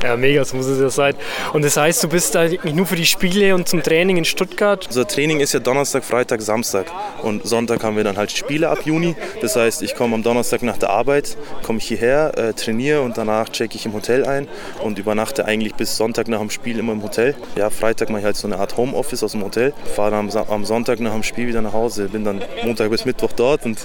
[0.01, 1.13] Ja, mega, so muss es ja sein.
[1.51, 4.85] Und das heißt, du bist eigentlich nur für die Spiele und zum Training in Stuttgart?
[4.87, 6.85] Unser Training ist ja Donnerstag, Freitag, Samstag
[7.21, 9.15] und Sonntag haben wir dann halt Spiele ab Juni.
[9.41, 13.17] Das heißt, ich komme am Donnerstag nach der Arbeit, komme ich hierher, äh, trainiere und
[13.17, 14.47] danach checke ich im Hotel ein
[14.81, 17.35] und übernachte eigentlich bis Sonntag nach dem Spiel immer im Hotel.
[17.57, 20.63] Ja, Freitag mache ich halt so eine Art Homeoffice aus dem Hotel, fahre am, am
[20.63, 23.79] Sonntag nach dem Spiel wieder nach Hause, bin dann Montag bis Mittwoch dort und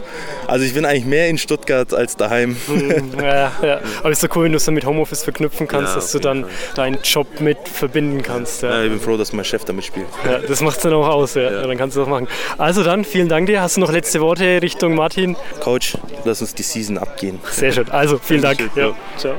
[0.46, 2.56] also ich bin eigentlich mehr in Stuttgart als daheim.
[3.20, 3.80] ja, ja.
[3.98, 6.12] Aber es ist so cool, wenn du es dann mit Homeoffice verknüpfen kannst, Ja, dass
[6.12, 6.44] du dann
[6.74, 8.62] deinen Job mit verbinden kannst.
[8.62, 8.70] Ja.
[8.70, 10.06] Ja, ich bin froh, dass mein Chef damit spielt.
[10.24, 11.50] Ja, das macht es dann auch aus, ja.
[11.50, 12.28] Dann kannst du das machen.
[12.58, 13.62] Also dann, vielen Dank dir.
[13.62, 15.36] Hast du noch letzte Worte Richtung Martin?
[15.60, 17.40] Coach, lass uns die Season abgehen.
[17.50, 17.90] Sehr schön.
[17.90, 18.58] Also, vielen Dank.
[18.76, 18.92] Ja.
[19.16, 19.34] Ciao.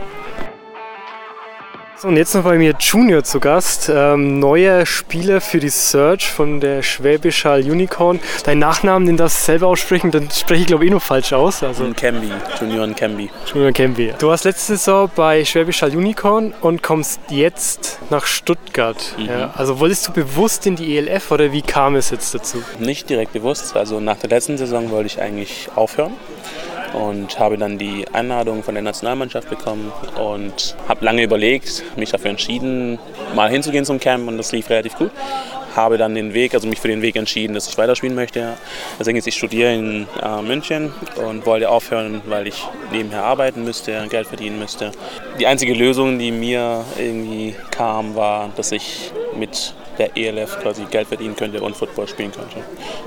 [2.06, 3.90] Und jetzt noch bei mir Junior zu Gast.
[3.92, 8.20] Ähm, neuer Spieler für die Search von der Schwäbisch Hall Unicorn.
[8.44, 11.34] Dein Nachnamen, den darfst du selber aussprechen, dann spreche ich glaube ich eh noch falsch
[11.34, 11.64] aus.
[11.64, 12.30] Also Camby,
[12.60, 13.32] Junior Camby.
[13.52, 14.14] Junior Kemby.
[14.20, 19.16] Du warst letzte Saison bei Schwäbisch Hall Unicorn und kommst jetzt nach Stuttgart.
[19.18, 19.26] Mhm.
[19.26, 22.62] Ja, also wolltest du bewusst in die ELF oder wie kam es jetzt dazu?
[22.78, 23.76] Nicht direkt bewusst.
[23.76, 26.14] Also nach der letzten Saison wollte ich eigentlich aufhören
[26.94, 32.32] und habe dann die Einladung von der Nationalmannschaft bekommen und habe lange überlegt, mich dafür
[32.32, 33.00] entschieden,
[33.36, 35.12] mal hinzugehen zum Camp und das lief relativ gut.
[35.76, 38.54] Habe dann den Weg, also mich für den Weg entschieden, dass ich weiterspielen möchte.
[38.98, 44.08] Deswegen ist ich studiere in äh, München und wollte aufhören, weil ich nebenher arbeiten müsste,
[44.10, 44.92] Geld verdienen müsste.
[45.38, 51.08] Die einzige Lösung, die mir irgendwie kam, war, dass ich mit der ELF quasi Geld
[51.08, 52.58] verdienen könnte und Football spielen könnte.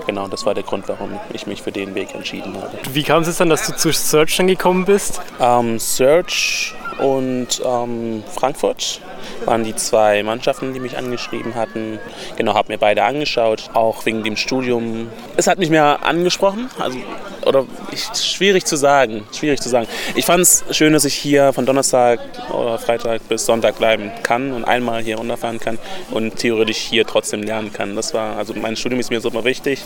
[0.07, 2.79] Genau, das war der Grund, warum ich mich für den Weg entschieden habe.
[2.93, 5.21] Wie kam es dann, dass du zu Search dann gekommen bist?
[5.41, 9.01] Ähm, Search und ähm, Frankfurt
[9.45, 11.99] waren die zwei Mannschaften, die mich angeschrieben hatten.
[12.37, 15.09] Genau, habe mir beide angeschaut, auch wegen dem Studium.
[15.37, 16.99] Es hat mich mehr angesprochen, also
[17.47, 19.87] oder ich, schwierig zu sagen, schwierig zu sagen.
[20.15, 22.21] Ich fand es schön, dass ich hier von Donnerstag
[22.53, 25.79] oder Freitag bis Sonntag bleiben kann und einmal hier runterfahren kann
[26.11, 27.97] und theoretisch hier trotzdem lernen kann.
[27.97, 29.83] Das war, also mein Studium ist mir super wichtig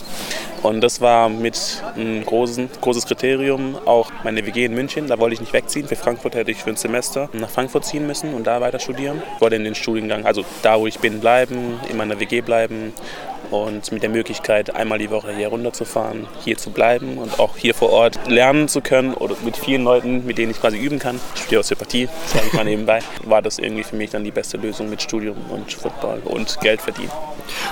[0.61, 5.07] und das war mit ein großen, großes Kriterium auch meine WG in München.
[5.07, 5.87] Da wollte ich nicht wegziehen.
[5.87, 7.02] Für Frankfurt hätte ich für ein Semester
[7.33, 9.21] nach Frankfurt ziehen müssen und da weiter studieren.
[9.35, 12.93] Ich wollte in den Studiengang, also da, wo ich bin, bleiben, in meiner WG bleiben
[13.53, 17.73] und mit der Möglichkeit, einmal die Woche hier runterzufahren, hier zu bleiben und auch hier
[17.73, 21.19] vor Ort lernen zu können oder mit vielen Leuten, mit denen ich quasi üben kann.
[21.35, 22.99] Ich studiere Osteopathie, sage ich mal nebenbei.
[23.23, 26.81] War das irgendwie für mich dann die beste Lösung mit Studium und Football und Geld
[26.81, 27.11] verdienen.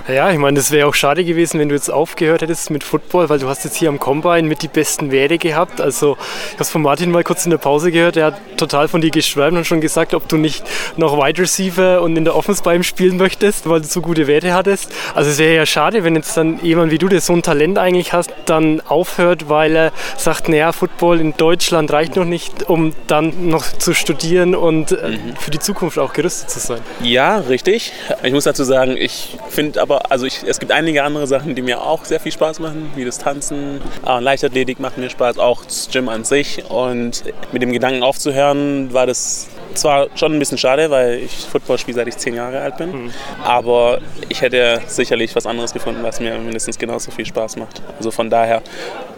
[0.07, 3.29] Ja, ich meine, das wäre auch schade gewesen, wenn du jetzt aufgehört hättest mit Football,
[3.29, 5.79] weil du hast jetzt hier am Combine mit die besten Werte gehabt.
[5.79, 6.17] Also
[6.47, 9.01] ich habe es von Martin mal kurz in der Pause gehört, er hat total von
[9.01, 10.63] dir geschwärmt und schon gesagt, ob du nicht
[10.97, 14.27] noch Wide Receiver und in der Offense bei ihm spielen möchtest, weil du so gute
[14.27, 14.91] Werte hattest.
[15.15, 17.77] Also es wäre ja schade, wenn jetzt dann jemand wie du, der so ein Talent
[17.77, 22.93] eigentlich hast, dann aufhört, weil er sagt, naja, Football in Deutschland reicht noch nicht, um
[23.07, 26.81] dann noch zu studieren und äh, für die Zukunft auch gerüstet zu sein.
[27.01, 27.93] Ja, richtig.
[28.23, 31.61] Ich muss dazu sagen, ich finde aber, also ich, es gibt einige andere Sachen, die
[31.61, 33.81] mir auch sehr viel Spaß machen, wie das Tanzen.
[34.05, 36.63] Äh, Leichtathletik macht mir Spaß, auch das Gym an sich.
[36.69, 41.77] Und mit dem Gedanken aufzuhören, war das zwar schon ein bisschen schade, weil ich Football
[41.77, 43.11] spiele, seit ich zehn Jahre alt bin.
[43.43, 43.99] Aber
[44.29, 47.81] ich hätte sicherlich was anderes gefunden, was mir mindestens genauso viel Spaß macht.
[47.97, 48.61] Also von daher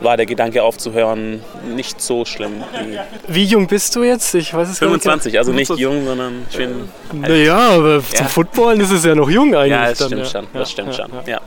[0.01, 1.41] war der Gedanke aufzuhören
[1.75, 2.63] nicht so schlimm.
[3.27, 4.33] Wie Wie jung bist du jetzt?
[4.35, 5.03] Ich weiß es gar nicht.
[5.03, 8.25] 25, also nicht jung, sondern ich bin Naja, aber zum Ja.
[8.25, 9.71] Footballen ist es ja noch jung eigentlich.
[9.71, 10.29] Ja, das dann, stimmt ja.
[10.29, 10.47] schon.
[10.53, 11.11] Das stimmt ja, schon.
[11.25, 11.41] Ja.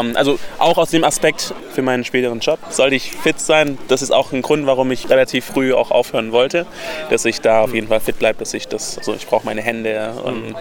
[0.00, 3.76] Ähm, also auch aus dem Aspekt für meinen späteren Job sollte ich fit sein.
[3.88, 6.64] Das ist auch ein Grund, warum ich relativ früh auch aufhören wollte,
[7.10, 9.62] dass ich da auf jeden Fall fit bleibe, dass ich das, also ich brauche meine
[9.62, 10.54] Hände und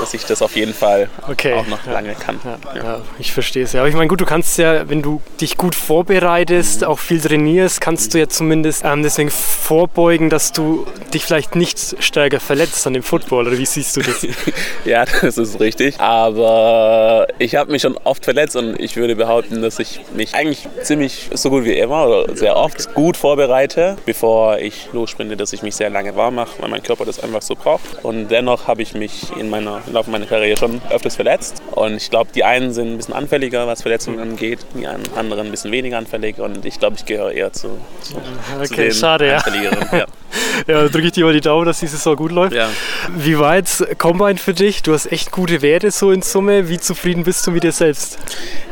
[0.00, 1.54] dass ich das auf jeden Fall Okay.
[1.54, 2.38] auch noch lange kann.
[2.44, 2.58] Ja.
[2.82, 3.80] Ja, ich verstehe es ja.
[3.80, 6.86] Aber ich meine, gut, du kannst ja, wenn du dich gut vorbereitest, Mhm.
[6.86, 11.96] auch viel trainierst, kannst du ja zumindest ähm, deswegen vorbeugen, dass du dich vielleicht nicht
[12.02, 13.46] stärker verletzt an dem Football.
[13.48, 14.26] Oder wie siehst du das?
[14.84, 15.98] Ja, das ist richtig.
[16.00, 20.68] Aber ich habe mich schon oft verletzt und ich würde behaupten, dass ich mich eigentlich
[20.82, 25.62] ziemlich so gut wie immer oder sehr oft gut vorbereite, bevor ich lossprinte, dass ich
[25.62, 28.04] mich sehr lange warm mache, weil mein Körper das einfach so braucht.
[28.04, 31.62] Und dennoch habe ich mich in meiner, im Laufe meiner Karriere schon öfters verletzt.
[31.72, 35.50] Und ich glaube, die einen sind ein bisschen anfälliger, was Verletzungen angeht, die anderen ein
[35.50, 36.38] bisschen weniger anfällig.
[36.38, 38.16] Und ich glaube, ich gehöre eher zu, zu, zu
[38.60, 39.36] Okay, den schade, ja.
[39.36, 39.78] Anfälligeren.
[39.92, 40.06] Ja.
[40.66, 42.54] ja, drücke ich dir mal die Daumen, dass die Saison gut läuft.
[42.54, 42.68] Ja.
[43.16, 44.82] Wie war jetzt Combine für dich?
[44.82, 46.68] Du hast echt gute Werte so in Summe.
[46.68, 48.18] Wie zufrieden bist du mit dir selbst?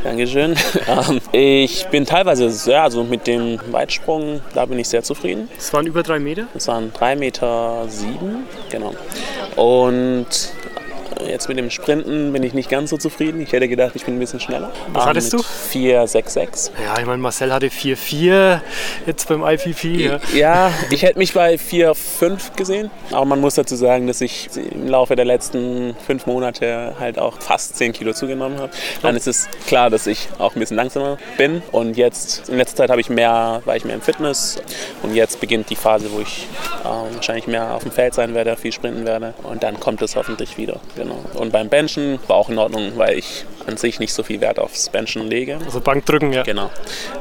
[0.04, 0.56] Dankeschön.
[0.88, 5.48] Ähm, Ich bin teilweise sehr, also mit dem Weitsprung, da bin ich sehr zufrieden.
[5.56, 6.46] Es waren über drei Meter.
[6.54, 8.94] Das waren 3,7 Meter, sieben, genau.
[9.56, 10.26] Und
[11.28, 13.40] Jetzt mit dem Sprinten bin ich nicht ganz so zufrieden.
[13.40, 14.70] Ich hätte gedacht, ich bin ein bisschen schneller.
[14.92, 15.36] Was Ähm, hattest du?
[15.38, 16.70] mit 4,66.
[16.84, 18.60] Ja, ich meine, Marcel hatte 4-4
[19.06, 19.84] jetzt beim IPP.
[19.84, 20.18] Ja.
[20.34, 22.90] Ja, ich hätte mich bei 4,5 gesehen.
[23.10, 27.40] Aber man muss dazu sagen, dass ich im Laufe der letzten fünf Monate halt auch
[27.40, 28.70] fast 10 Kilo zugenommen habe.
[29.02, 31.62] Dann ist es klar, dass ich auch ein bisschen langsamer bin.
[31.72, 34.60] Und jetzt, in letzter Zeit habe ich mehr, war ich mehr im Fitness.
[35.02, 36.46] Und jetzt beginnt die Phase, wo ich
[36.84, 39.34] äh, wahrscheinlich mehr auf dem Feld sein werde, viel sprinten werde.
[39.42, 40.80] Und dann kommt es hoffentlich wieder.
[40.96, 41.11] Genau.
[41.34, 44.58] Und beim Benchen war auch in Ordnung, weil ich an sich nicht so viel Wert
[44.58, 45.58] aufs Benchen lege.
[45.64, 46.42] Also Bankdrücken, ja.
[46.42, 46.70] Genau.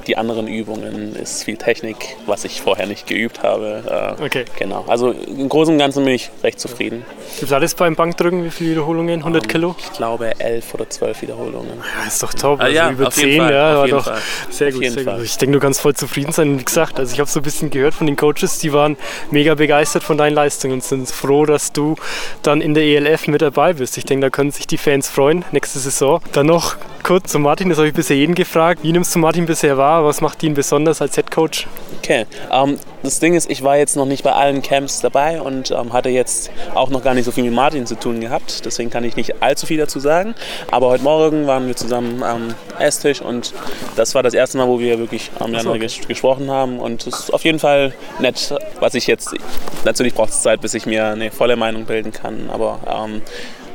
[0.07, 4.15] Die anderen Übungen ist viel Technik, was ich vorher nicht geübt habe.
[4.19, 4.45] Äh, Okay.
[4.59, 4.85] Genau.
[4.87, 7.05] Also im Großen und Ganzen bin ich recht zufrieden.
[7.39, 8.43] Gibt alles beim Bankdrücken?
[8.43, 9.19] Wie viele Wiederholungen?
[9.19, 9.75] 100 Kilo?
[9.79, 11.71] Ich glaube elf oder zwölf Wiederholungen.
[12.01, 12.59] Ja, ist doch top.
[12.59, 14.17] Ah, Also ja, über auf jeden 10, Fall, ja, auf war doch Fall.
[14.49, 14.83] sehr Auf gut.
[14.91, 15.23] Sehr gut.
[15.23, 16.49] Ich denke, du kannst voll zufrieden sein.
[16.51, 18.97] Und wie gesagt, also ich habe so ein bisschen gehört von den Coaches, die waren
[19.31, 21.95] mega begeistert von deinen Leistungen und sind froh, dass du
[22.43, 23.97] dann in der ELF mit dabei bist.
[23.97, 26.21] Ich denke, da können sich die Fans freuen nächste Saison.
[26.33, 28.83] Dann noch kurz zu Martin, das habe ich bisher jeden gefragt.
[28.83, 30.05] Wie nimmst du Martin bisher wahr?
[30.05, 31.67] Was macht ihn besonders als Head Coach?
[31.97, 32.25] Okay.
[32.49, 35.91] Ähm, das Ding ist, ich war jetzt noch nicht bei allen Camps dabei und ähm,
[35.91, 38.65] hatte jetzt auch noch gar nicht so viel mit Martin zu tun gehabt.
[38.65, 40.33] Deswegen kann ich nicht allzu viel dazu sagen.
[40.71, 43.53] Aber heute Morgen waren wir zusammen am Esstisch und
[43.97, 45.79] das war das erste Mal, wo wir wirklich miteinander okay.
[45.79, 46.79] ges gesprochen haben.
[46.79, 49.35] Und es ist auf jeden Fall nett, was ich jetzt.
[49.83, 52.49] Natürlich braucht es Zeit, bis ich mir eine volle Meinung bilden kann.
[52.49, 53.21] Aber ähm,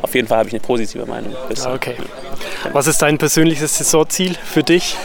[0.02, 1.34] auf jeden Fall habe ich eine positive Meinung.
[1.48, 1.70] bisher.
[1.70, 1.96] Ah, okay.
[2.72, 4.96] Was ist dein persönliches Saisonziel für dich?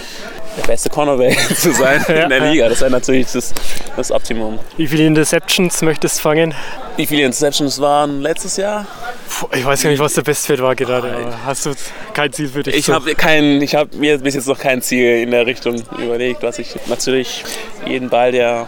[0.57, 2.67] Der beste Cornerback zu sein in der Liga.
[2.67, 3.53] Das wäre natürlich das,
[3.95, 4.59] das Optimum.
[4.75, 6.53] Wie viele Interceptions möchtest du fangen?
[6.97, 8.85] Wie viele Interceptions waren letztes Jahr?
[9.53, 11.33] Ich weiß gar nicht, was der Bestwert war gerade.
[11.45, 11.73] Hast du
[12.13, 12.75] kein Ziel für dich?
[12.75, 12.93] Ich so?
[12.93, 16.59] habe kein, ich habe mir bis jetzt noch kein Ziel in der Richtung überlegt, was
[16.59, 17.45] ich natürlich
[17.85, 18.67] jeden Ball, der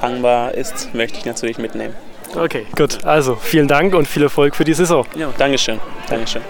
[0.00, 1.94] fangbar ist, möchte ich natürlich mitnehmen.
[2.34, 3.04] Okay, gut.
[3.04, 5.06] Also vielen Dank und viel Erfolg für die Saison.
[5.14, 6.42] Ja, Dankeschön, Dankeschön.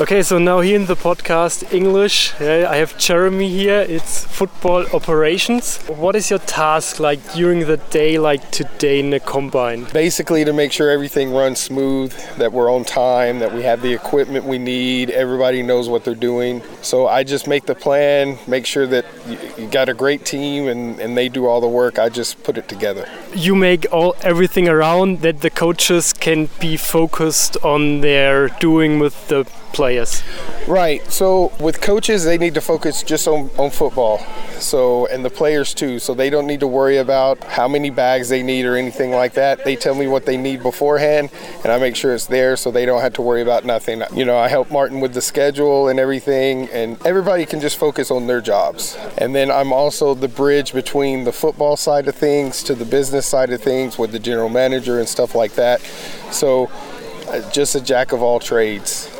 [0.00, 3.86] Okay, so now here in the podcast English, I have Jeremy here.
[3.88, 5.76] It's football operations.
[5.86, 9.84] What is your task like during the day, like today in the combine?
[9.92, 13.92] Basically, to make sure everything runs smooth, that we're on time, that we have the
[13.92, 16.60] equipment we need, everybody knows what they're doing.
[16.82, 20.66] So I just make the plan, make sure that you, you got a great team
[20.66, 22.00] and, and they do all the work.
[22.00, 23.08] I just put it together.
[23.32, 29.28] You make all everything around that the coaches can be focused on their doing with
[29.28, 30.22] the players.
[30.66, 31.04] Right.
[31.12, 34.20] So with coaches, they need to focus just on, on football.
[34.60, 35.98] So and the players too.
[35.98, 39.34] So they don't need to worry about how many bags they need or anything like
[39.34, 39.64] that.
[39.64, 41.30] They tell me what they need beforehand,
[41.62, 44.02] and I make sure it's there, so they don't have to worry about nothing.
[44.14, 48.10] You know, I help Martin with the schedule and everything, and everybody can just focus
[48.10, 48.96] on their jobs.
[49.18, 53.26] And then I'm also the bridge between the football side of things to the business
[53.26, 55.80] side of things with the general manager and stuff like that.
[56.30, 56.70] So
[57.28, 59.10] uh, just a jack of all trades.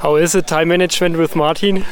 [0.00, 1.84] How is it time management with Martin?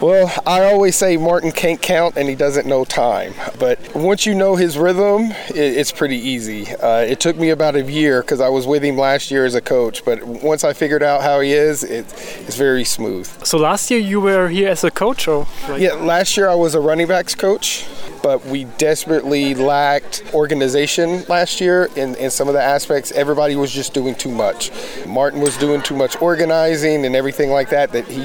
[0.00, 3.32] Well, I always say Martin can't count and he doesn't know time.
[3.58, 6.74] But once you know his rhythm, it, it's pretty easy.
[6.76, 9.54] Uh, it took me about a year because I was with him last year as
[9.54, 10.04] a coach.
[10.04, 12.04] But once I figured out how he is, it,
[12.46, 13.26] it's very smooth.
[13.46, 16.54] So last year you were here as a coach, or like- Yeah, last year I
[16.54, 17.86] was a running backs coach,
[18.24, 23.12] but we desperately lacked organization last year in, in some of the aspects.
[23.12, 24.70] Everybody was just doing too much.
[25.06, 28.24] Martin was doing too much organizing and everything like that that he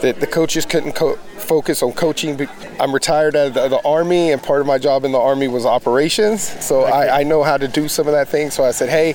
[0.00, 2.48] that the coaches couldn't co- focus on coaching.
[2.80, 5.48] I'm retired out of the, the army, and part of my job in the army
[5.48, 6.42] was operations.
[6.64, 8.50] So I, I know how to do some of that thing.
[8.50, 9.12] So I said, hey,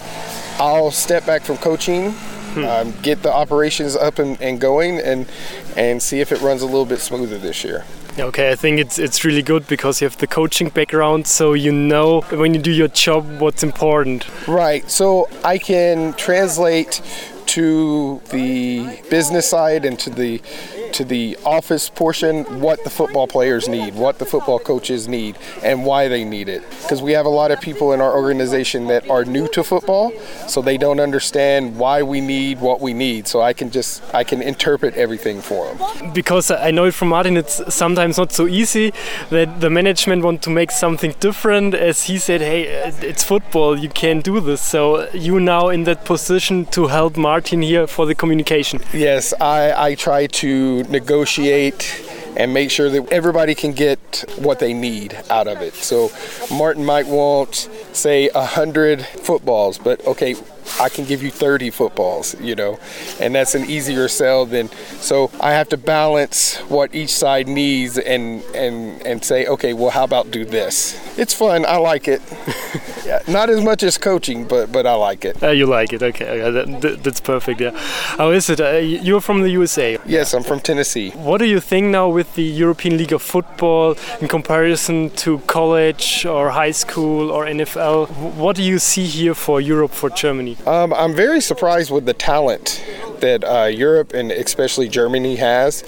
[0.60, 2.14] I'll step back from coaching.
[2.56, 5.28] Um, get the operations up and, and going and
[5.76, 7.86] and see if it runs a little bit smoother this year.
[8.20, 11.72] Okay, I think it's it's really good because you have the coaching background, so you
[11.72, 14.28] know when you do your job what's important.
[14.48, 14.90] Right.
[14.90, 17.02] So I can translate
[17.50, 20.40] to the business side and to the
[20.94, 25.86] to the office portion what the football players need, what the football coaches need, and
[25.86, 26.64] why they need it.
[26.82, 30.12] Because we have a lot of people in our organization that are new to football,
[30.48, 33.28] so they don't understand why we need what we need.
[33.28, 36.14] So I can just I can interpret everything for them.
[36.14, 38.94] Because I know it from Martin, it's sometimes not so easy
[39.32, 41.74] that the management want to make something different.
[41.74, 42.64] As he said, hey,
[43.02, 44.62] it's football, you can't do this.
[44.62, 48.80] So you now in that position to help Martin here for the communication.
[48.94, 54.74] Yes, I, I try to negotiate and make sure that everybody can get what they
[54.74, 55.74] need out of it.
[55.74, 56.10] So
[56.50, 60.36] Martin might want, say, a hundred footballs, but okay,
[60.80, 62.80] I can give you 30 footballs, you know,
[63.20, 64.70] and that's an easier sell than.
[65.00, 69.90] So I have to balance what each side needs and and and say, okay, well,
[69.90, 70.96] how about do this?
[71.18, 71.66] It's fun.
[71.66, 72.22] I like it.
[73.06, 75.42] yeah, not as much as coaching, but but I like it.
[75.42, 76.40] Uh, you like it, okay?
[76.40, 77.60] Yeah, that, that, that's perfect.
[77.60, 77.72] Yeah.
[78.18, 78.62] How is it?
[78.62, 79.98] Uh, you're from the USA.
[80.06, 81.10] Yes, I'm from Tennessee.
[81.12, 86.26] What do you think now with the European League of Football in comparison to college
[86.26, 88.10] or high school or NFL?
[88.36, 90.58] What do you see here for Europe, for Germany?
[90.66, 92.84] Um, I'm very surprised with the talent
[93.20, 95.84] that uh, Europe and especially Germany has.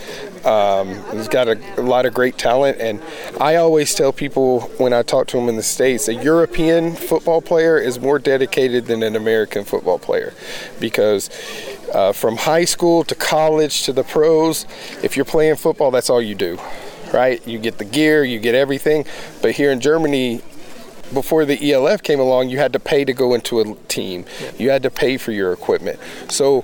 [0.46, 3.00] Um, it's got a, a, lot of great talent, and
[3.40, 7.42] I always tell people when I talk to them in the States, a European football
[7.42, 10.34] player is more dedicated than an American football player
[10.80, 11.30] because
[11.94, 14.66] uh, from high school to college to the pros,
[15.04, 16.60] if you're playing football, that's all you do.
[17.14, 17.46] Right?
[17.46, 19.06] You get the gear, you get everything.
[19.42, 20.42] But here in Germany,
[21.14, 24.26] before the ELF came along, you had to pay to go into a team.
[24.58, 26.00] You had to pay for your equipment.
[26.30, 26.64] So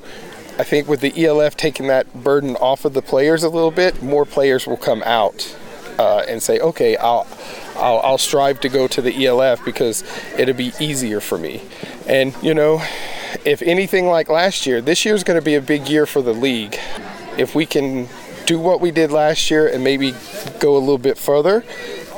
[0.57, 4.01] I think with the ELF taking that burden off of the players a little bit,
[4.01, 5.55] more players will come out
[5.99, 7.27] uh, and say, okay, I'll,
[7.75, 10.03] I'll, I'll strive to go to the ELF because
[10.37, 11.61] it'll be easier for me.
[12.07, 12.81] And, you know,
[13.45, 16.21] if anything like last year, this year is going to be a big year for
[16.21, 16.77] the league.
[17.37, 18.07] If we can
[18.45, 20.13] do what we did last year and maybe
[20.59, 21.63] go a little bit further,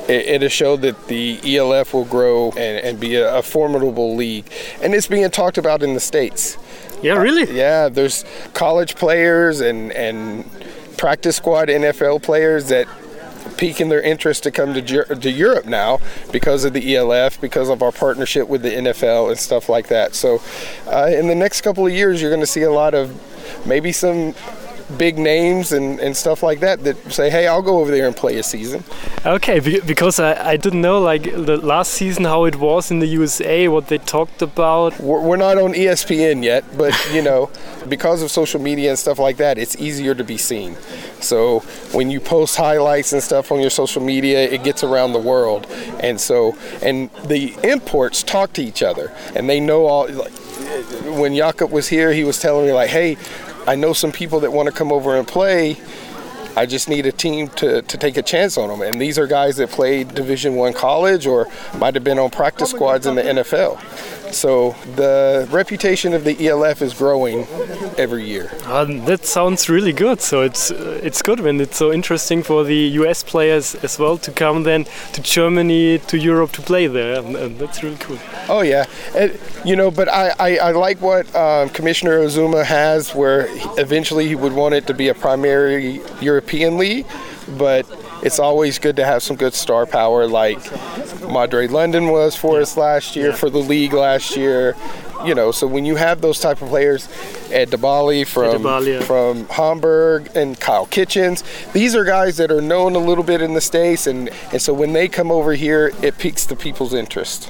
[0.08, 4.46] it, has showed that the ELF will grow and, and be a, a, formidable league.
[4.82, 6.56] And it's being talked about in the States.
[7.02, 7.44] Yeah, really?
[7.44, 10.44] Uh, yeah, there's college players and, and
[10.96, 12.88] practice squad NFL players that
[13.60, 16.00] piquing their interest to come to, to Europe now
[16.32, 20.14] because of the ELF, because of our partnership with the NFL and stuff like that.
[20.14, 20.40] So,
[20.86, 23.14] uh, in the next couple of years, you're going to see a lot of
[23.66, 24.34] maybe some
[24.98, 28.16] big names and, and stuff like that that say, hey, I'll go over there and
[28.16, 28.84] play a season.
[29.24, 33.06] Okay, because I, I didn't know like the last season how it was in the
[33.06, 34.98] USA, what they talked about.
[35.00, 37.50] We're, we're not on ESPN yet, but you know,
[37.88, 40.76] because of social media and stuff like that, it's easier to be seen.
[41.20, 41.60] So
[41.92, 45.66] when you post highlights and stuff on your social media, it gets around the world,
[46.00, 50.08] and so and the imports talk to each other, and they know all.
[50.08, 50.32] Like,
[51.18, 53.16] when Jakob was here, he was telling me like, "Hey,
[53.66, 55.76] I know some people that want to come over and play.
[56.56, 58.82] I just need a team to, to take a chance on them.
[58.82, 61.46] And these are guys that played Division One college or
[61.78, 63.78] might have been on practice squads in the NFL.
[64.32, 67.46] So the reputation of the ELF is growing
[67.98, 68.50] every year.
[68.66, 70.20] Um, that sounds really good.
[70.20, 74.18] So it's uh, it's good when it's so interesting for the US players as well
[74.18, 78.18] to come then to Germany to Europe to play there, and, and that's really cool.
[78.48, 83.14] Oh yeah, and, you know, but I, I, I like what um, Commissioner Ozuma has,
[83.14, 83.46] where
[83.78, 87.06] eventually he would want it to be a primary European league,
[87.58, 87.86] but
[88.22, 90.58] it's always good to have some good star power like
[91.22, 94.76] Madre London was for us last year, for the league last year.
[95.24, 97.06] You know, so when you have those type of players,
[97.50, 99.00] Ed DeBali from yeah.
[99.00, 101.44] from Hamburg and Kyle Kitchens,
[101.74, 104.72] these are guys that are known a little bit in the states, and and so
[104.72, 107.44] when they come over here, it piques the people's interest.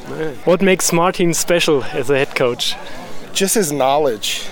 [0.44, 2.74] What makes Martin special as a head coach?
[3.32, 4.48] Just his knowledge.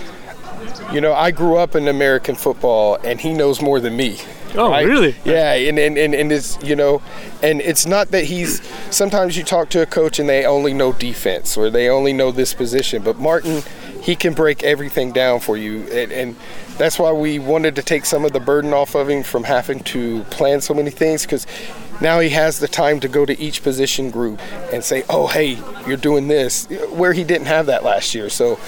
[0.93, 4.19] You know, I grew up in American football, and he knows more than me.
[4.55, 4.87] Oh, right?
[4.87, 5.17] really?
[5.25, 7.03] Yeah, and, and, and, and it's, you know,
[7.43, 10.93] and it's not that he's, sometimes you talk to a coach and they only know
[10.93, 13.63] defense or they only know this position, but Martin,
[14.03, 15.83] he can break everything down for you.
[15.89, 16.37] And, and
[16.79, 19.81] that's why we wanted to take some of the burden off of him from having
[19.81, 21.47] to plan so many things because
[22.01, 24.41] now he has the time to go to each position group
[24.73, 28.29] and say, oh, hey, you're doing this, where he didn't have that last year.
[28.29, 28.59] So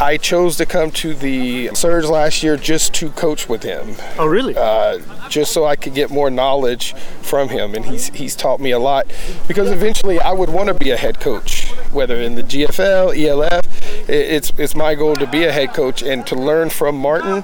[0.00, 3.96] I chose to come to the Surge last year just to coach with him.
[4.16, 4.54] Oh, really?
[4.56, 8.70] Uh, just so I could get more knowledge from him, and he's he's taught me
[8.70, 9.08] a lot.
[9.48, 14.08] Because eventually, I would want to be a head coach, whether in the GFL, ELF.
[14.08, 17.42] It's it's my goal to be a head coach and to learn from Martin.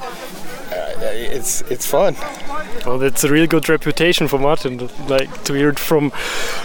[1.10, 2.16] It's it's fun.
[2.86, 4.88] Well, that's a really good reputation for Martin.
[5.08, 6.12] Like to hear it from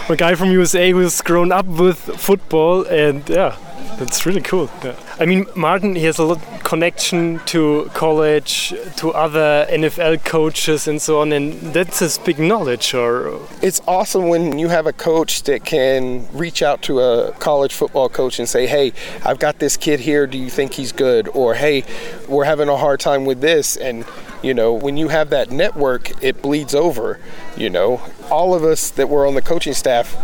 [0.08, 3.56] a guy from USA who's grown up with football, and yeah,
[3.98, 4.70] that's really cool.
[4.84, 4.96] Yeah.
[5.18, 11.02] I mean, Martin, he has a lot connection to college, to other NFL coaches, and
[11.02, 12.94] so on, and that's his big knowledge.
[12.94, 17.74] Or it's awesome when you have a coach that can reach out to a college
[17.74, 18.92] football coach and say, "Hey,
[19.24, 20.26] I've got this kid here.
[20.26, 21.84] Do you think he's good?" Or, "Hey,
[22.28, 24.04] we're having a hard time with this," and
[24.42, 27.18] you know, when you have that network, it bleeds over.
[27.56, 30.16] You know, all of us that were on the coaching staff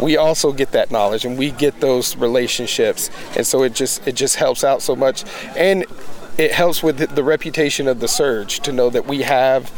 [0.00, 4.16] we also get that knowledge and we get those relationships and so it just it
[4.16, 5.22] just helps out so much
[5.56, 5.84] and
[6.38, 9.70] it helps with the reputation of the surge to know that we have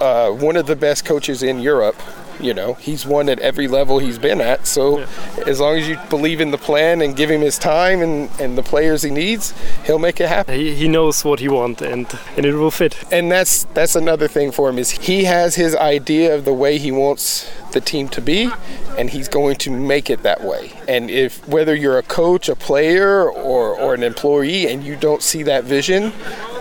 [0.00, 1.96] uh, one of the best coaches in Europe.
[2.40, 4.66] You know, he's won at every level he's been at.
[4.66, 5.06] So yeah.
[5.46, 8.58] as long as you believe in the plan and give him his time and, and
[8.58, 9.54] the players he needs,
[9.84, 10.54] he'll make it happen.
[10.54, 12.06] He, he knows what he wants and,
[12.36, 12.96] and it will fit.
[13.12, 16.78] And that's that's another thing for him is he has his idea of the way
[16.78, 18.50] he wants the team to be
[18.98, 20.72] and he's going to make it that way.
[20.86, 25.22] And if whether you're a coach, a player or, or an employee and you don't
[25.22, 26.12] see that vision,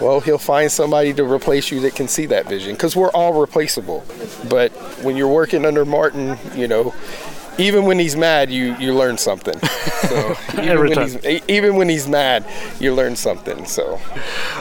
[0.02, 3.40] well, he'll find somebody to replace you that can see that vision because we're all
[3.40, 4.06] replaceable.
[4.50, 4.72] But
[5.04, 6.94] when you're working under Martin, you know,
[7.58, 9.58] even when he's mad, you, you learn something.
[9.60, 12.46] So even, when he's, even when he's mad,
[12.80, 13.66] you learn something.
[13.66, 14.00] So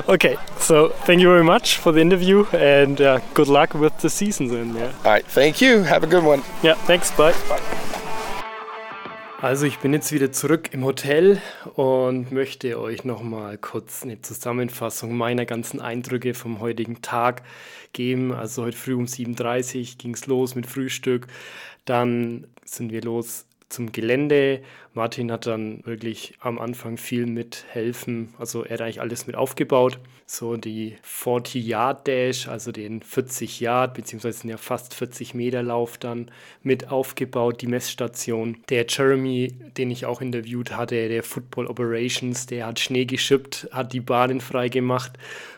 [0.09, 4.11] okay, so thank you very much for the interview and uh, good luck with the
[4.11, 4.75] season then.
[4.75, 4.93] Yeah.
[5.05, 5.83] All right, thank you.
[5.83, 6.43] Have a good one.
[6.63, 7.11] Yeah, thanks.
[7.13, 7.33] Bye.
[7.49, 7.97] Bye.
[9.43, 11.41] Also ich bin jetzt wieder zurück im Hotel
[11.75, 17.43] und möchte euch noch mal kurz eine Zusammenfassung meiner ganzen Eindrücke vom heutigen Tag
[17.95, 18.35] geben.
[18.35, 21.27] Also heute früh um 7.30 Uhr ging es los mit Frühstück.
[21.87, 24.61] Dann sind wir los zum Gelände.
[25.01, 28.35] Martin hat dann wirklich am Anfang viel mit helfen.
[28.39, 29.99] Also er hat eigentlich alles mit aufgebaut.
[30.27, 35.97] So die 40 Yard Dash, also den 40 Yard beziehungsweise ja fast 40 Meter Lauf
[35.97, 36.31] dann
[36.63, 38.59] mit aufgebaut, die Messstation.
[38.69, 43.95] Der Jeremy, den ich auch interviewt hatte, der Football Operations, der hat Schnee geschippt, hat
[43.95, 45.13] die Bahnen frei gemacht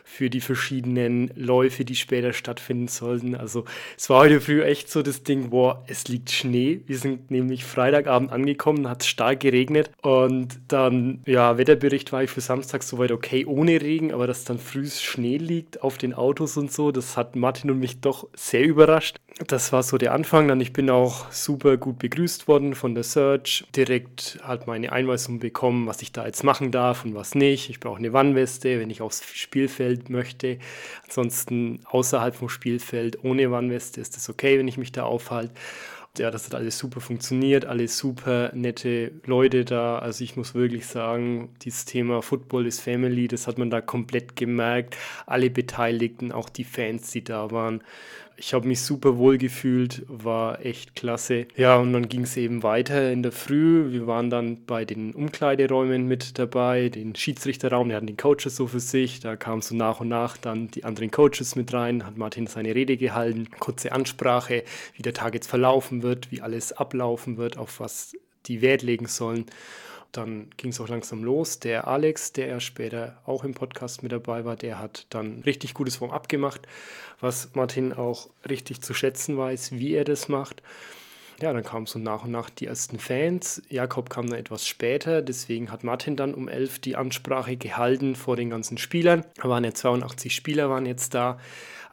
[0.05, 3.35] für die verschiedenen Läufe, die später stattfinden sollten.
[3.35, 3.65] Also
[3.97, 6.81] es war heute früh echt so das Ding, boah, es liegt Schnee.
[6.85, 12.29] Wir sind nämlich Freitagabend angekommen, hat es stark geregnet und dann, ja, Wetterbericht war ich
[12.29, 16.57] für Samstag soweit okay, ohne Regen, aber dass dann früh Schnee liegt auf den Autos
[16.57, 19.17] und so, das hat Martin und mich doch sehr überrascht.
[19.47, 20.47] Das war so der Anfang.
[20.47, 23.65] Dann ich bin auch super gut begrüßt worden von der Search.
[23.75, 27.69] Direkt halt meine Einweisung bekommen, was ich da jetzt machen darf und was nicht.
[27.69, 30.59] Ich brauche eine Wannweste, wenn ich aufs Spielfeld möchte.
[31.05, 35.53] Ansonsten außerhalb vom Spielfeld ohne Wannweste ist es okay, wenn ich mich da aufhalte
[36.19, 39.97] ja, das hat alles super funktioniert, alle super nette Leute da.
[39.97, 44.35] Also ich muss wirklich sagen, dieses Thema Football is Family, das hat man da komplett
[44.35, 44.95] gemerkt.
[45.25, 47.81] Alle Beteiligten, auch die Fans, die da waren.
[48.35, 51.47] Ich habe mich super wohl gefühlt, war echt klasse.
[51.55, 53.91] Ja, und dann ging es eben weiter in der Früh.
[53.91, 58.67] Wir waren dann bei den Umkleideräumen mit dabei, den Schiedsrichterraum, der hatten den Coaches so
[58.67, 59.19] für sich.
[59.19, 62.73] Da kamen so nach und nach dann die anderen Coaches mit rein, hat Martin seine
[62.73, 64.63] Rede gehalten, kurze Ansprache,
[64.95, 68.13] wie der Tag jetzt verlaufen wird, wie alles ablaufen wird, auf was
[68.47, 69.45] die Wert legen sollen
[70.13, 71.59] dann ging es auch langsam los.
[71.59, 75.73] Der Alex, der ja später auch im Podcast mit dabei war, der hat dann richtig
[75.73, 76.61] gutes Warm-up gemacht,
[77.19, 80.61] was Martin auch richtig zu schätzen weiß, wie er das macht.
[81.41, 83.61] Ja, dann kamen so nach und nach die ersten Fans.
[83.67, 88.35] Jakob kam dann etwas später, deswegen hat Martin dann um 11 die Ansprache gehalten vor
[88.35, 89.25] den ganzen Spielern.
[89.35, 91.39] Da waren ja 82 Spieler waren jetzt da.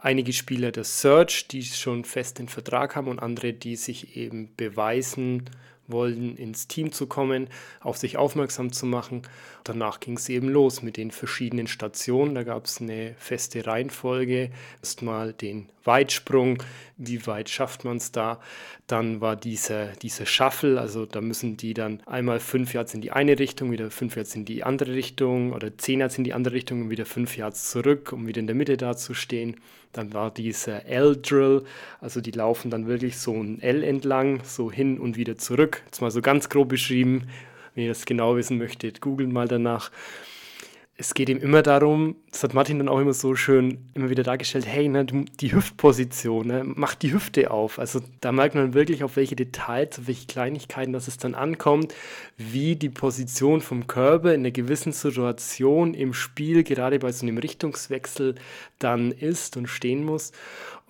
[0.03, 4.55] Einige Spieler der Search, die schon fest den Vertrag haben und andere, die sich eben
[4.57, 5.51] beweisen
[5.93, 7.49] wollen, ins Team zu kommen,
[7.81, 9.23] auf sich aufmerksam zu machen.
[9.65, 12.35] Danach ging es eben los mit den verschiedenen Stationen.
[12.35, 14.51] Da gab es eine feste Reihenfolge.
[14.81, 16.63] Erstmal den Weitsprung,
[16.97, 18.41] wie weit schafft man es da?
[18.87, 23.13] Dann war dieser, dieser Shuffle, also da müssen die dann einmal fünf Yards in die
[23.13, 26.55] eine Richtung, wieder fünf Yards in die andere Richtung oder zehn Yards in die andere
[26.55, 29.57] Richtung und wieder fünf Yards zurück, um wieder in der Mitte da zu stehen.
[29.93, 31.65] Dann war dieser L-Drill,
[32.01, 35.83] also die laufen dann wirklich so ein L entlang, so hin und wieder zurück.
[35.87, 37.29] Jetzt mal so ganz grob beschrieben.
[37.81, 39.91] Wenn ihr das genau wissen möchtet, googelt mal danach
[41.01, 44.23] es geht ihm immer darum, das hat Martin dann auch immer so schön immer wieder
[44.23, 47.79] dargestellt, hey, ne, die Hüftposition, ne, mach die Hüfte auf.
[47.79, 51.95] Also da merkt man wirklich, auf welche Details, auf welche Kleinigkeiten dass es dann ankommt,
[52.37, 57.39] wie die Position vom Körper in einer gewissen Situation im Spiel, gerade bei so einem
[57.39, 58.35] Richtungswechsel,
[58.79, 60.33] dann ist und stehen muss.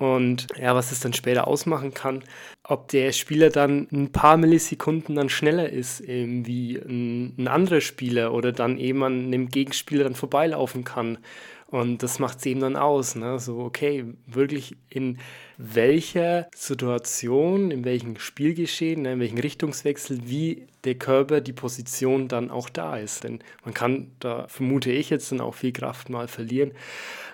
[0.00, 2.24] Und ja, was es dann später ausmachen kann,
[2.64, 7.82] ob der Spieler dann ein paar Millisekunden dann schneller ist ähm, wie ein, ein, anderer
[7.82, 11.18] Spieler oder dann eben an einem Gegenspieler dann vorbeilaufen kann.
[11.66, 13.14] Und das macht es eben dann aus.
[13.14, 13.38] Ne?
[13.38, 15.18] So, okay, wirklich in
[15.58, 22.50] welcher Situation, in welchem Spielgeschehen, ne, in welchem Richtungswechsel, wie der Körper, die Position dann
[22.50, 23.24] auch da ist.
[23.24, 26.72] Denn man kann, da vermute ich jetzt dann auch viel Kraft mal verlieren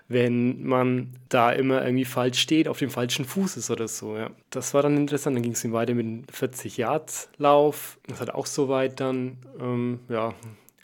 [0.08, 4.16] wenn man da immer irgendwie falsch steht, auf dem falschen Fuß ist oder so.
[4.16, 4.30] Ja.
[4.50, 5.36] Das war dann interessant.
[5.36, 7.98] Dann ging es ihm weiter mit einem 40-Yards-Lauf.
[8.06, 10.34] Das hat auch soweit dann ähm, ja,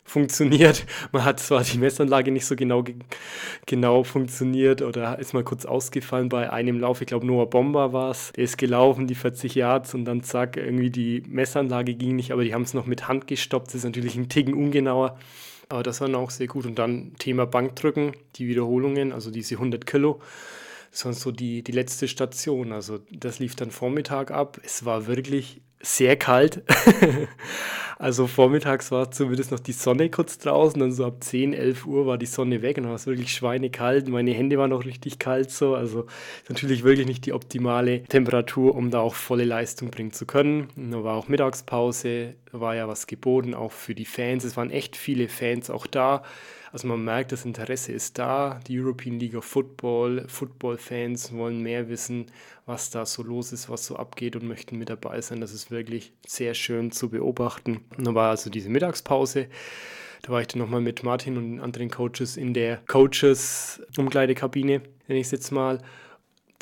[0.05, 0.85] funktioniert.
[1.12, 2.83] Man hat zwar die Messanlage nicht so genau,
[3.66, 7.01] genau funktioniert oder ist mal kurz ausgefallen bei einem Lauf.
[7.01, 8.33] Ich glaube, Noah Bomber war es.
[8.33, 12.43] Der ist gelaufen, die 40 Yards und dann zack, irgendwie die Messanlage ging nicht, aber
[12.43, 13.68] die haben es noch mit Hand gestoppt.
[13.68, 15.16] Das ist natürlich ein Ticken ungenauer.
[15.73, 16.66] Aber das war dann auch sehr gut.
[16.66, 20.20] Und dann Thema Bankdrücken, die Wiederholungen, also diese 100 Kilo.
[20.91, 22.73] sondern so die, die letzte Station.
[22.73, 24.61] Also das lief dann Vormittag ab.
[24.62, 26.62] Es war wirklich sehr kalt.
[27.99, 32.07] also vormittags war zumindest noch die Sonne kurz draußen, dann so ab 10, 11 Uhr
[32.07, 34.09] war die Sonne weg und dann war es wirklich schweinekalt.
[34.09, 35.74] Meine Hände waren noch richtig kalt so.
[35.74, 36.07] Also
[36.49, 40.68] natürlich wirklich nicht die optimale Temperatur, um da auch volle Leistung bringen zu können.
[40.76, 44.45] Da war auch Mittagspause, war ja was geboten, auch für die Fans.
[44.45, 46.22] Es waren echt viele Fans auch da.
[46.73, 48.59] Also man merkt, das Interesse ist da.
[48.66, 52.27] Die European League of Football, Football-Fans wollen mehr wissen,
[52.64, 55.43] was da so los ist, was so abgeht und möchten mit dabei sein.
[55.43, 57.83] Das ist wirklich sehr schön zu beobachten.
[57.99, 59.49] Und dann war also diese Mittagspause.
[60.23, 65.27] Da war ich dann nochmal mit Martin und anderen Coaches in der Coaches-Umkleidekabine, nenne ich
[65.27, 65.83] es jetzt mal.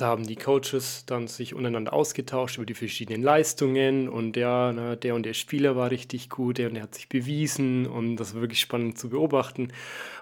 [0.01, 4.97] Da haben die Coaches dann sich untereinander ausgetauscht über die verschiedenen Leistungen und ja, na,
[4.97, 8.35] der und der Spieler war richtig gut, der und der hat sich bewiesen und das
[8.35, 9.69] war wirklich spannend zu beobachten,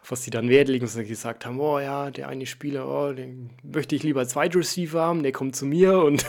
[0.08, 3.50] was sie dann Wert legen und gesagt haben, oh ja, der eine Spieler, oh, den
[3.62, 6.26] möchte ich lieber als Wide Receiver haben, der kommt zu mir und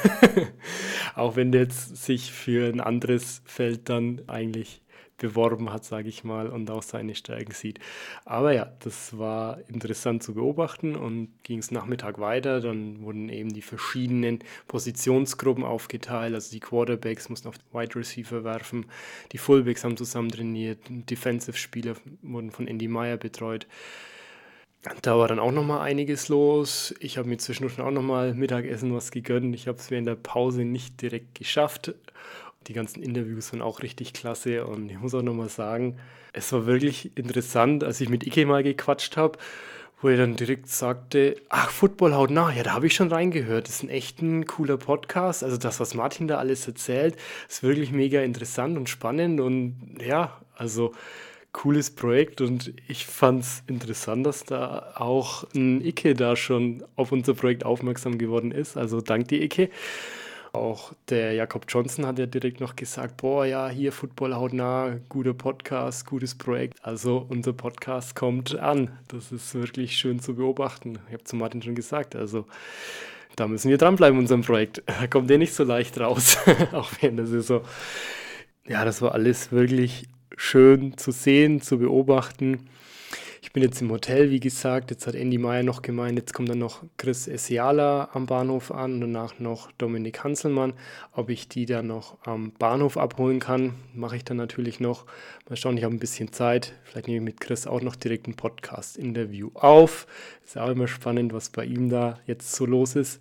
[1.15, 4.81] auch wenn der jetzt sich für ein anderes Feld dann eigentlich
[5.19, 7.79] beworben hat, sage ich mal, und auch seine Stärken sieht.
[8.25, 12.59] Aber ja, das war interessant zu beobachten und ging es Nachmittag weiter.
[12.61, 16.33] Dann wurden eben die verschiedenen Positionsgruppen aufgeteilt.
[16.33, 18.85] Also die Quarterbacks mussten auf Wide Receiver werfen,
[19.31, 23.67] die Fullbacks haben zusammen trainiert, Defensive-Spieler wurden von Andy Meyer betreut.
[25.01, 26.95] Da war dann auch noch mal einiges los.
[27.01, 29.53] Ich habe mir zwischendurch auch noch mal Mittagessen was gegönnt.
[29.53, 31.93] Ich habe es während der Pause nicht direkt geschafft
[32.67, 35.97] die ganzen Interviews waren auch richtig klasse und ich muss auch nochmal sagen,
[36.33, 39.39] es war wirklich interessant, als ich mit Ike mal gequatscht habe,
[40.01, 43.67] wo er dann direkt sagte, ach, Football haut nach, ja, da habe ich schon reingehört,
[43.67, 47.15] das ist ein echt ein cooler Podcast, also das, was Martin da alles erzählt,
[47.49, 50.93] ist wirklich mega interessant und spannend und ja, also
[51.51, 57.11] cooles Projekt und ich fand es interessant, dass da auch ein Ike da schon auf
[57.11, 59.69] unser Projekt aufmerksam geworden ist, also dank dir Ike.
[60.51, 65.35] Auch der Jakob Johnson hat ja direkt noch gesagt, boah, ja, hier Football hautnah, guter
[65.35, 66.77] Podcast, gutes Projekt.
[66.81, 68.97] Also unser Podcast kommt an.
[69.09, 70.97] Das ist wirklich schön zu beobachten.
[71.07, 72.45] Ich habe zu Martin schon gesagt, also
[73.35, 74.81] da müssen wir dranbleiben in unserem Projekt.
[74.99, 76.37] Da kommt der nicht so leicht raus,
[76.71, 77.61] auch während der Saison.
[78.67, 82.69] Ja, das war alles wirklich schön zu sehen, zu beobachten.
[83.49, 84.91] Ich bin jetzt im Hotel, wie gesagt.
[84.91, 88.93] Jetzt hat Andy Meyer noch gemeint, jetzt kommt dann noch Chris Esiala am Bahnhof an
[88.93, 90.73] und danach noch Dominik Hanselmann.
[91.13, 95.07] Ob ich die dann noch am Bahnhof abholen kann, mache ich dann natürlich noch.
[95.49, 96.73] Mal schauen, ich habe ein bisschen Zeit.
[96.83, 100.05] Vielleicht nehme ich mit Chris auch noch direkt ein Podcast-Interview auf.
[100.45, 103.19] Ist auch immer spannend, was bei ihm da jetzt so los ist.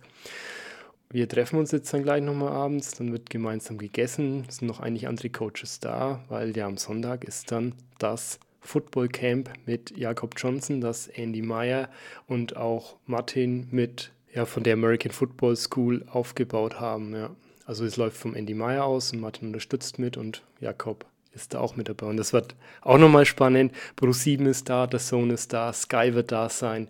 [1.09, 4.45] Wir treffen uns jetzt dann gleich nochmal abends, dann wird gemeinsam gegessen.
[4.47, 9.07] Es sind noch eigentlich andere Coaches da, weil ja am Sonntag ist dann das Football
[9.07, 11.89] Camp mit Jakob Johnson, das Andy Meyer
[12.27, 17.13] und auch Martin mit ja, von der American Football School aufgebaut haben.
[17.15, 17.31] Ja.
[17.65, 21.59] Also es läuft vom Andy Meyer aus und Martin unterstützt mit und Jakob ist da
[21.59, 22.07] auch mit dabei.
[22.07, 23.73] Und das wird auch nochmal spannend.
[23.95, 26.87] Bruce 7 ist da, der Zone ist da, Sky wird da sein.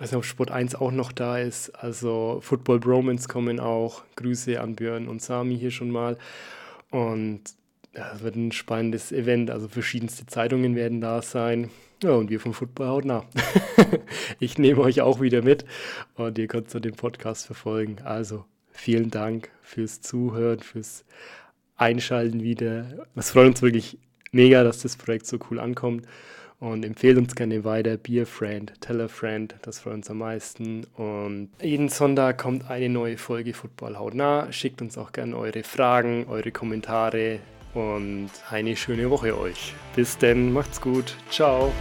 [0.00, 1.70] Also ob Sport 1 auch noch da ist.
[1.70, 4.02] Also Football Bromans kommen auch.
[4.16, 6.18] Grüße an Björn und Sami hier schon mal.
[6.90, 7.42] Und
[7.94, 9.50] es wird ein spannendes Event.
[9.50, 11.70] Also verschiedenste Zeitungen werden da sein.
[12.02, 13.24] Ja, und wir vom Football hautnah.
[14.40, 15.64] ich nehme euch auch wieder mit
[16.16, 17.98] und ihr könnt so den Podcast verfolgen.
[18.04, 21.04] Also vielen Dank fürs Zuhören, fürs
[21.76, 23.06] Einschalten wieder.
[23.14, 23.98] Es freut uns wirklich
[24.32, 26.06] mega, dass das Projekt so cool ankommt.
[26.60, 27.96] Und empfehlt uns gerne weiter.
[27.96, 30.84] Be a friend, tell a friend, das freut uns am meisten.
[30.96, 34.50] Und jeden Sonntag kommt eine neue Folge Football hautnah.
[34.50, 37.40] Schickt uns auch gerne eure Fragen, eure Kommentare,
[37.74, 39.74] und eine schöne Woche euch.
[39.94, 41.16] Bis denn, macht's gut.
[41.30, 41.72] Ciao.